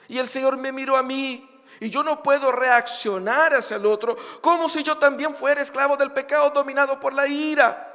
Y 0.09 0.19
el 0.19 0.29
Señor 0.29 0.59
me 0.59 0.73
miró 0.73 0.99
a 0.99 1.03
mí 1.03 1.49
y 1.81 1.89
yo 1.89 2.03
no 2.03 2.23
puedo 2.23 2.53
reaccionar 2.53 3.55
hacia 3.55 3.79
el 3.79 3.87
otro 3.87 4.15
como 4.43 4.69
si 4.69 4.83
yo 4.83 4.99
también 4.99 5.35
fuera 5.35 5.63
esclavo 5.63 5.97
del 5.97 6.13
pecado 6.13 6.51
dominado 6.51 7.01
por 7.01 7.15
la 7.15 7.27
ira. 7.27 7.89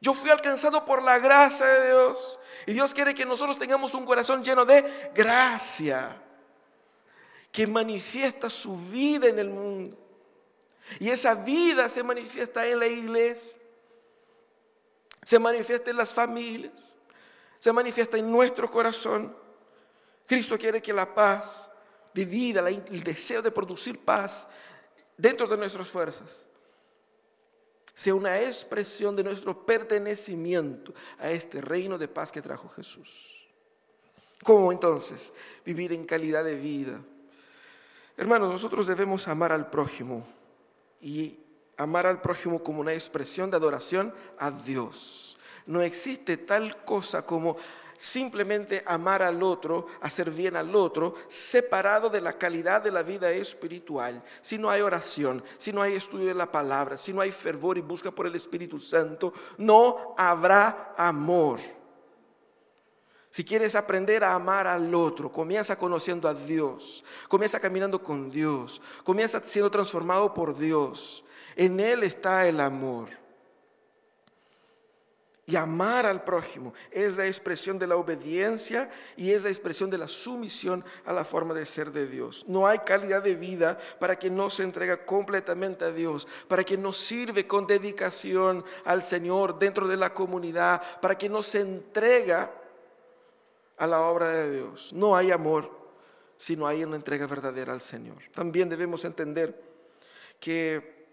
Yo 0.00 0.14
fui 0.14 0.30
alcanzado 0.30 0.84
por 0.84 1.02
la 1.02 1.18
gracia 1.18 1.66
de 1.66 1.86
Dios. 1.88 2.38
Y 2.66 2.74
Dios 2.74 2.94
quiere 2.94 3.12
que 3.12 3.26
nosotros 3.26 3.58
tengamos 3.58 3.92
un 3.94 4.04
corazón 4.04 4.44
lleno 4.44 4.64
de 4.64 5.10
gracia, 5.16 6.16
que 7.50 7.66
manifiesta 7.66 8.48
su 8.48 8.76
vida 8.76 9.26
en 9.26 9.40
el 9.40 9.48
mundo. 9.48 10.01
Y 10.98 11.10
esa 11.10 11.34
vida 11.34 11.88
se 11.88 12.02
manifiesta 12.02 12.66
en 12.66 12.78
la 12.78 12.86
iglesia, 12.86 13.60
se 15.22 15.38
manifiesta 15.38 15.90
en 15.90 15.96
las 15.96 16.12
familias, 16.12 16.96
se 17.58 17.72
manifiesta 17.72 18.18
en 18.18 18.30
nuestro 18.30 18.70
corazón. 18.70 19.36
Cristo 20.26 20.58
quiere 20.58 20.82
que 20.82 20.92
la 20.92 21.14
paz 21.14 21.70
de 22.12 22.24
vida, 22.24 22.68
el 22.68 23.02
deseo 23.02 23.42
de 23.42 23.50
producir 23.50 23.98
paz 23.98 24.46
dentro 25.16 25.46
de 25.46 25.56
nuestras 25.56 25.88
fuerzas, 25.88 26.46
sea 27.94 28.14
una 28.14 28.40
expresión 28.40 29.14
de 29.14 29.24
nuestro 29.24 29.64
pertenecimiento 29.64 30.94
a 31.18 31.30
este 31.30 31.60
reino 31.60 31.98
de 31.98 32.08
paz 32.08 32.32
que 32.32 32.42
trajo 32.42 32.68
Jesús. 32.68 33.32
¿Cómo 34.42 34.72
entonces 34.72 35.32
vivir 35.64 35.92
en 35.92 36.04
calidad 36.04 36.44
de 36.44 36.56
vida? 36.56 37.00
Hermanos, 38.16 38.50
nosotros 38.50 38.86
debemos 38.86 39.28
amar 39.28 39.52
al 39.52 39.70
prójimo 39.70 40.26
y 41.02 41.38
amar 41.76 42.06
al 42.06 42.22
prójimo 42.22 42.62
como 42.62 42.80
una 42.80 42.94
expresión 42.94 43.50
de 43.50 43.56
adoración 43.56 44.14
a 44.38 44.50
Dios. 44.50 45.36
No 45.66 45.82
existe 45.82 46.36
tal 46.38 46.84
cosa 46.84 47.26
como 47.26 47.56
simplemente 47.96 48.82
amar 48.84 49.22
al 49.22 49.42
otro, 49.42 49.86
hacer 50.00 50.30
bien 50.30 50.56
al 50.56 50.74
otro, 50.74 51.14
separado 51.28 52.10
de 52.10 52.20
la 52.20 52.36
calidad 52.36 52.82
de 52.82 52.90
la 52.90 53.02
vida 53.02 53.30
espiritual. 53.30 54.22
Si 54.40 54.58
no 54.58 54.70
hay 54.70 54.80
oración, 54.80 55.42
si 55.56 55.72
no 55.72 55.82
hay 55.82 55.94
estudio 55.94 56.26
de 56.26 56.34
la 56.34 56.50
palabra, 56.50 56.96
si 56.96 57.12
no 57.12 57.20
hay 57.20 57.30
fervor 57.30 57.78
y 57.78 57.80
busca 57.80 58.10
por 58.10 58.26
el 58.26 58.34
Espíritu 58.34 58.80
Santo, 58.80 59.32
no 59.58 60.14
habrá 60.16 60.94
amor. 60.96 61.60
Si 63.32 63.44
quieres 63.44 63.74
aprender 63.74 64.22
a 64.24 64.34
amar 64.34 64.66
al 64.66 64.94
otro, 64.94 65.32
comienza 65.32 65.74
conociendo 65.78 66.28
a 66.28 66.34
Dios, 66.34 67.02
comienza 67.28 67.58
caminando 67.58 68.02
con 68.02 68.30
Dios, 68.30 68.82
comienza 69.04 69.40
siendo 69.42 69.70
transformado 69.70 70.34
por 70.34 70.54
Dios. 70.54 71.24
En 71.56 71.80
Él 71.80 72.02
está 72.02 72.46
el 72.46 72.60
amor. 72.60 73.08
Y 75.46 75.56
amar 75.56 76.04
al 76.04 76.24
prójimo 76.24 76.74
es 76.90 77.16
la 77.16 77.24
expresión 77.24 77.78
de 77.78 77.86
la 77.86 77.96
obediencia 77.96 78.90
y 79.16 79.30
es 79.30 79.44
la 79.44 79.48
expresión 79.48 79.88
de 79.88 79.96
la 79.96 80.08
sumisión 80.08 80.84
a 81.06 81.14
la 81.14 81.24
forma 81.24 81.54
de 81.54 81.64
ser 81.64 81.90
de 81.90 82.06
Dios. 82.06 82.44
No 82.46 82.66
hay 82.66 82.80
calidad 82.80 83.22
de 83.22 83.34
vida 83.34 83.78
para 83.98 84.16
quien 84.16 84.36
no 84.36 84.50
se 84.50 84.62
entrega 84.62 85.06
completamente 85.06 85.86
a 85.86 85.90
Dios, 85.90 86.28
para 86.48 86.64
quien 86.64 86.82
no 86.82 86.92
sirve 86.92 87.46
con 87.46 87.66
dedicación 87.66 88.62
al 88.84 89.02
Señor 89.02 89.58
dentro 89.58 89.88
de 89.88 89.96
la 89.96 90.12
comunidad, 90.12 90.82
para 91.00 91.14
quien 91.14 91.32
no 91.32 91.42
se 91.42 91.60
entrega 91.60 92.58
a 93.82 93.86
la 93.88 94.02
obra 94.02 94.30
de 94.30 94.58
Dios. 94.58 94.92
No 94.92 95.16
hay 95.16 95.32
amor 95.32 95.68
si 96.36 96.54
no 96.54 96.68
hay 96.68 96.84
una 96.84 96.94
entrega 96.94 97.26
verdadera 97.26 97.72
al 97.72 97.80
Señor. 97.80 98.22
También 98.30 98.68
debemos 98.68 99.04
entender 99.04 99.60
que 100.38 101.04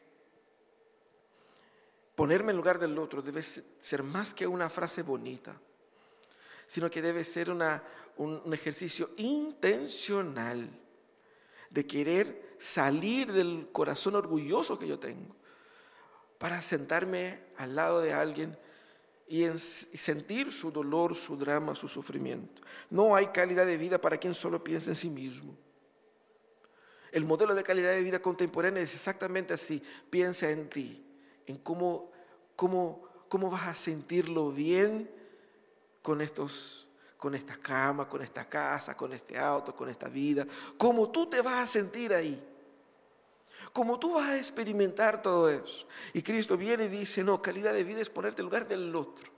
ponerme 2.14 2.52
en 2.52 2.58
lugar 2.58 2.78
del 2.78 2.96
otro 3.00 3.24
debe 3.24 3.42
ser 3.42 4.04
más 4.04 4.36
que 4.36 4.46
una 4.46 4.70
frase 4.70 5.02
bonita, 5.02 5.60
sino 6.68 6.92
que 6.92 7.02
debe 7.02 7.24
ser 7.24 7.50
una, 7.50 7.84
un, 8.18 8.40
un 8.46 8.54
ejercicio 8.54 9.10
intencional 9.18 10.70
de 11.72 11.88
querer 11.88 12.56
salir 12.60 13.34
del 13.34 13.70
corazón 13.72 14.14
orgulloso 14.14 14.78
que 14.78 14.88
yo 14.88 15.00
tengo 15.00 15.36
para 16.38 16.62
sentarme 16.62 17.46
al 17.58 17.76
lado 17.76 18.00
de 18.00 18.14
alguien 18.14 18.56
y, 19.30 19.48
sentir 19.56 20.52
su 20.52 20.72
dolor, 20.72 21.16
su 21.16 21.38
drama, 21.38 21.76
su 21.76 21.88
sufrimiento. 21.88 22.64
No 22.90 23.16
hay 23.16 23.28
calidad 23.28 23.68
de 23.68 23.78
vida 23.78 24.02
para 24.02 24.18
quien 24.18 24.34
solo 24.34 24.64
piensa 24.64 24.90
en 24.90 24.96
sí 24.96 25.08
mismo. 25.08 25.56
El 27.12 27.26
modelo 27.26 27.54
de 27.54 27.64
calidad 27.64 27.92
de 27.92 28.02
vida 28.02 28.20
contemporánea 28.20 28.82
es 28.82 28.96
exactamente 28.96 29.54
así. 29.54 29.84
Piensa 30.10 30.50
en 30.50 30.68
ti, 30.68 31.06
en 31.46 31.58
cómo, 31.58 32.12
cómo, 32.56 33.04
cómo 33.30 33.52
vas 33.52 33.68
a 33.68 33.76
sentirlo 33.76 34.52
bien 34.52 35.10
con 36.02 36.22
estos 36.22 36.88
con 37.18 37.36
esta 37.36 37.58
cama, 37.58 38.08
con 38.08 38.22
esta 38.22 38.48
casa, 38.48 38.96
con 38.96 39.12
este 39.12 39.38
auto, 39.38 39.76
con 39.76 39.90
esta 39.90 40.08
vida, 40.08 40.48
cómo 40.78 41.10
tú 41.10 41.30
te 41.30 41.42
vas 41.42 41.64
a 41.64 41.68
sentir 41.68 42.14
ahí. 42.14 42.42
Como 43.74 44.00
tú 44.00 44.14
vas 44.14 44.30
a 44.30 44.38
experimentar 44.38 45.22
todo 45.22 45.50
eso. 45.50 45.88
Y 46.14 46.22
Cristo 46.22 46.58
viene 46.58 46.86
y 46.86 46.90
dice, 46.90 47.24
no, 47.24 47.42
calidad 47.42 47.74
de 47.74 47.84
vida 47.84 48.02
es 48.02 48.10
ponerte 48.10 48.42
en 48.42 48.46
lugar 48.46 48.68
del 48.68 48.96
otro. 48.96 49.32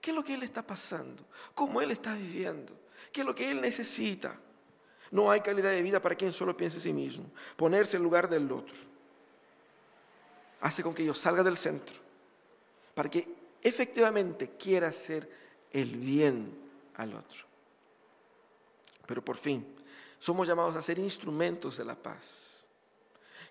¿Qué 0.00 0.10
es 0.10 0.16
lo 0.16 0.24
que 0.24 0.34
Él 0.34 0.42
está 0.42 0.66
pasando? 0.66 1.24
¿Cómo 1.54 1.80
Él 1.80 1.90
está 1.90 2.14
viviendo? 2.14 2.72
¿Qué 3.12 3.20
es 3.20 3.26
lo 3.26 3.34
que 3.34 3.50
Él 3.50 3.60
necesita? 3.60 4.38
No 5.10 5.30
hay 5.30 5.40
calidad 5.40 5.70
de 5.70 5.82
vida 5.82 6.00
para 6.00 6.16
quien 6.16 6.32
solo 6.32 6.56
piense 6.56 6.78
en 6.78 6.82
sí 6.82 6.92
mismo. 6.92 7.30
Ponerse 7.56 7.96
en 7.96 8.02
lugar 8.02 8.28
del 8.28 8.50
otro. 8.50 8.76
Hace 10.60 10.82
con 10.82 10.94
que 10.94 11.04
yo 11.04 11.14
salga 11.14 11.42
del 11.42 11.56
centro. 11.56 11.96
Para 12.94 13.08
que 13.08 13.28
efectivamente 13.62 14.56
quiera 14.58 14.88
hacer 14.88 15.30
el 15.70 15.96
bien 15.96 16.52
al 16.96 17.14
otro. 17.14 17.44
Pero 19.06 19.24
por 19.24 19.36
fin, 19.36 19.64
somos 20.18 20.48
llamados 20.48 20.74
a 20.74 20.82
ser 20.82 20.98
instrumentos 20.98 21.76
de 21.76 21.84
la 21.84 21.94
paz 21.94 22.55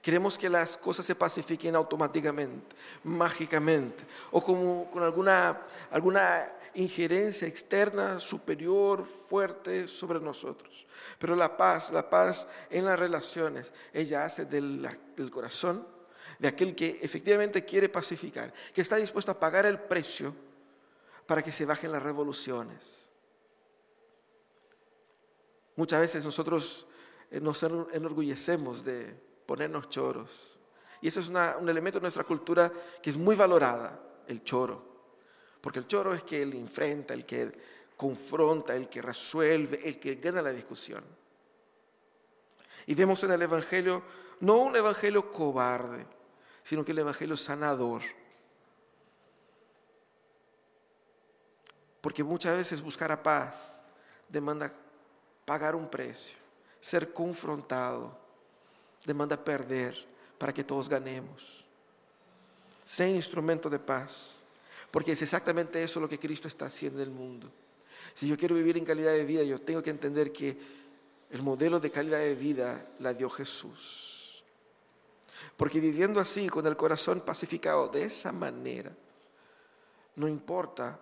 Queremos 0.06 0.38
que 0.38 0.50
las 0.50 0.78
cosas 0.78 1.04
se 1.04 1.16
pacifiquen 1.16 1.76
automáticamente, 1.76 2.76
mágicamente, 3.04 4.06
o 4.30 4.44
como 4.44 4.88
con 4.92 5.02
alguna, 5.02 5.64
alguna 5.90 6.48
injerencia 6.76 7.48
externa 7.48 8.20
superior, 8.20 9.04
fuerte 9.28 9.88
sobre 9.88 10.20
nosotros. 10.20 10.86
Pero 11.18 11.36
la 11.36 11.58
paz, 11.58 11.92
la 11.92 12.08
paz 12.08 12.48
en 12.70 12.86
las 12.86 13.00
relaciones, 13.00 13.74
ella 13.94 14.26
hace 14.26 14.46
del, 14.46 14.88
del 15.18 15.32
corazón 15.32 15.88
de 16.38 16.50
aquel 16.50 16.76
que 16.76 17.00
efectivamente 17.02 17.66
quiere 17.66 17.90
pacificar, 17.90 18.54
que 18.76 18.82
está 18.82 18.98
dispuesto 18.98 19.32
a 19.32 19.40
pagar 19.40 19.66
el 19.66 19.80
precio 19.80 20.36
para 21.26 21.42
que 21.42 21.52
se 21.52 21.66
bajen 21.66 21.92
las 21.92 22.04
revoluciones. 22.04 23.10
Muchas 25.76 26.00
veces 26.00 26.24
nosotros 26.24 26.86
eh, 27.32 27.40
nos 27.40 27.64
enorgullecemos 27.64 28.86
de 28.86 29.25
ponernos 29.46 29.90
choros. 29.90 30.58
Y 31.02 31.08
ese 31.08 31.20
es 31.20 31.30
un 31.30 31.70
elemento 31.70 32.00
de 32.00 32.04
nuestra 32.04 32.24
cultura 32.24 32.72
que 33.02 33.10
es 33.10 33.18
muy 33.18 33.36
valorada, 33.36 34.00
el 34.28 34.44
choro. 34.44 34.84
Porque 35.62 35.80
el 35.80 35.88
choro 35.88 36.14
es 36.14 36.24
que 36.24 36.42
él 36.42 36.54
enfrenta, 36.54 37.14
el 37.14 37.26
que 37.26 37.52
confronta, 37.98 38.76
el 38.76 38.90
que 38.90 39.02
resuelve, 39.02 39.88
el 39.88 40.00
que 40.00 40.16
gana 40.16 40.42
la 40.42 40.52
discusión. 40.52 41.04
Y 42.88 42.94
vemos 42.94 43.24
en 43.24 43.32
el 43.32 43.42
Evangelio 43.42 44.04
no 44.40 44.58
un 44.58 44.76
Evangelio 44.76 45.32
cobarde, 45.32 46.06
sino 46.64 46.84
que 46.84 46.92
el 46.92 47.00
Evangelio 47.00 47.38
sanador. 47.38 48.02
Porque 52.02 52.24
muchas 52.24 52.56
veces 52.58 52.82
buscar 52.82 53.12
a 53.12 53.22
paz 53.22 53.82
demanda 54.30 54.72
pagar 55.46 55.76
un 55.76 55.90
precio, 55.90 56.38
ser 56.80 57.14
confrontado, 57.14 58.25
demanda 59.06 59.42
perder 59.44 59.96
para 60.38 60.54
que 60.54 60.64
todos 60.64 60.90
ganemos. 60.90 61.64
Ser 62.86 63.10
instrumento 63.10 63.70
de 63.70 63.80
paz, 63.80 64.38
porque 64.92 65.14
es 65.14 65.22
exactamente 65.22 65.84
eso 65.84 66.00
lo 66.00 66.10
que 66.10 66.20
Cristo 66.20 66.48
está 66.48 66.66
haciendo 66.66 67.02
en 67.02 67.08
el 67.08 67.14
mundo. 67.14 67.52
Si 68.14 68.28
yo 68.28 68.38
quiero 68.38 68.56
vivir 68.56 68.78
en 68.78 68.86
calidad 68.86 69.12
de 69.12 69.26
vida, 69.26 69.44
yo 69.44 69.60
tengo 69.60 69.82
que 69.82 69.90
entender 69.90 70.32
que 70.32 70.58
el 71.32 71.42
modelo 71.42 71.80
de 71.80 71.92
calidad 71.92 72.20
de 72.20 72.36
vida 72.36 72.86
la 73.00 73.14
dio 73.14 73.30
Jesús. 73.30 74.44
Porque 75.58 75.80
viviendo 75.80 76.20
así, 76.20 76.48
con 76.48 76.66
el 76.68 76.78
corazón 76.78 77.22
pacificado 77.22 77.88
de 77.88 78.04
esa 78.04 78.32
manera, 78.32 78.92
no 80.16 80.28
importa 80.28 81.00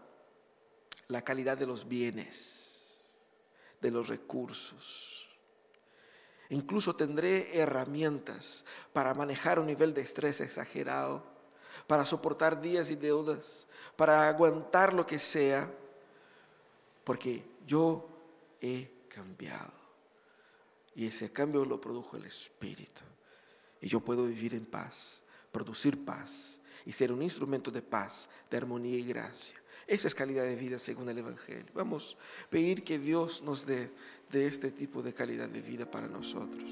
la 1.07 1.21
calidad 1.21 1.57
de 1.57 1.67
los 1.67 1.87
bienes, 1.87 2.97
de 3.81 3.91
los 3.91 4.07
recursos. 4.07 5.27
Incluso 6.49 6.95
tendré 6.95 7.57
herramientas 7.57 8.65
para 8.91 9.13
manejar 9.13 9.59
un 9.59 9.67
nivel 9.67 9.93
de 9.93 10.01
estrés 10.01 10.41
exagerado, 10.41 11.23
para 11.87 12.05
soportar 12.05 12.61
días 12.61 12.89
y 12.89 12.95
deudas, 12.95 13.67
para 13.95 14.27
aguantar 14.27 14.93
lo 14.93 15.05
que 15.05 15.19
sea, 15.19 15.69
porque 17.03 17.43
yo 17.65 18.07
he 18.61 18.89
cambiado. 19.07 19.73
Y 20.95 21.07
ese 21.07 21.31
cambio 21.31 21.65
lo 21.65 21.81
produjo 21.81 22.17
el 22.17 22.25
Espíritu. 22.25 23.01
Y 23.81 23.87
yo 23.87 23.99
puedo 23.99 24.25
vivir 24.25 24.53
en 24.53 24.65
paz, 24.65 25.23
producir 25.51 26.05
paz 26.05 26.59
y 26.85 26.91
ser 26.91 27.11
un 27.11 27.21
instrumento 27.21 27.71
de 27.71 27.81
paz, 27.81 28.29
de 28.49 28.57
armonía 28.57 28.97
y 28.97 29.05
gracia. 29.05 29.62
Esa 29.87 30.07
es 30.07 30.15
calidad 30.15 30.43
de 30.43 30.55
vida 30.55 30.79
según 30.79 31.09
el 31.09 31.17
Evangelio. 31.17 31.65
Vamos 31.73 32.17
a 32.45 32.49
pedir 32.49 32.83
que 32.83 32.99
Dios 32.99 33.41
nos 33.43 33.65
dé 33.65 33.89
de 34.31 34.47
este 34.47 34.71
tipo 34.71 35.01
de 35.01 35.13
calidad 35.13 35.49
de 35.49 35.61
vida 35.61 35.89
para 35.89 36.07
nosotros. 36.07 36.63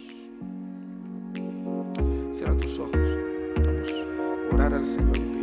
Cierra 2.36 2.58
tus 2.58 2.80
ojos. 2.80 2.96
Vamos 3.66 3.94
a 3.94 4.56
orar 4.56 4.74
al 4.74 4.88
Señor 4.88 5.41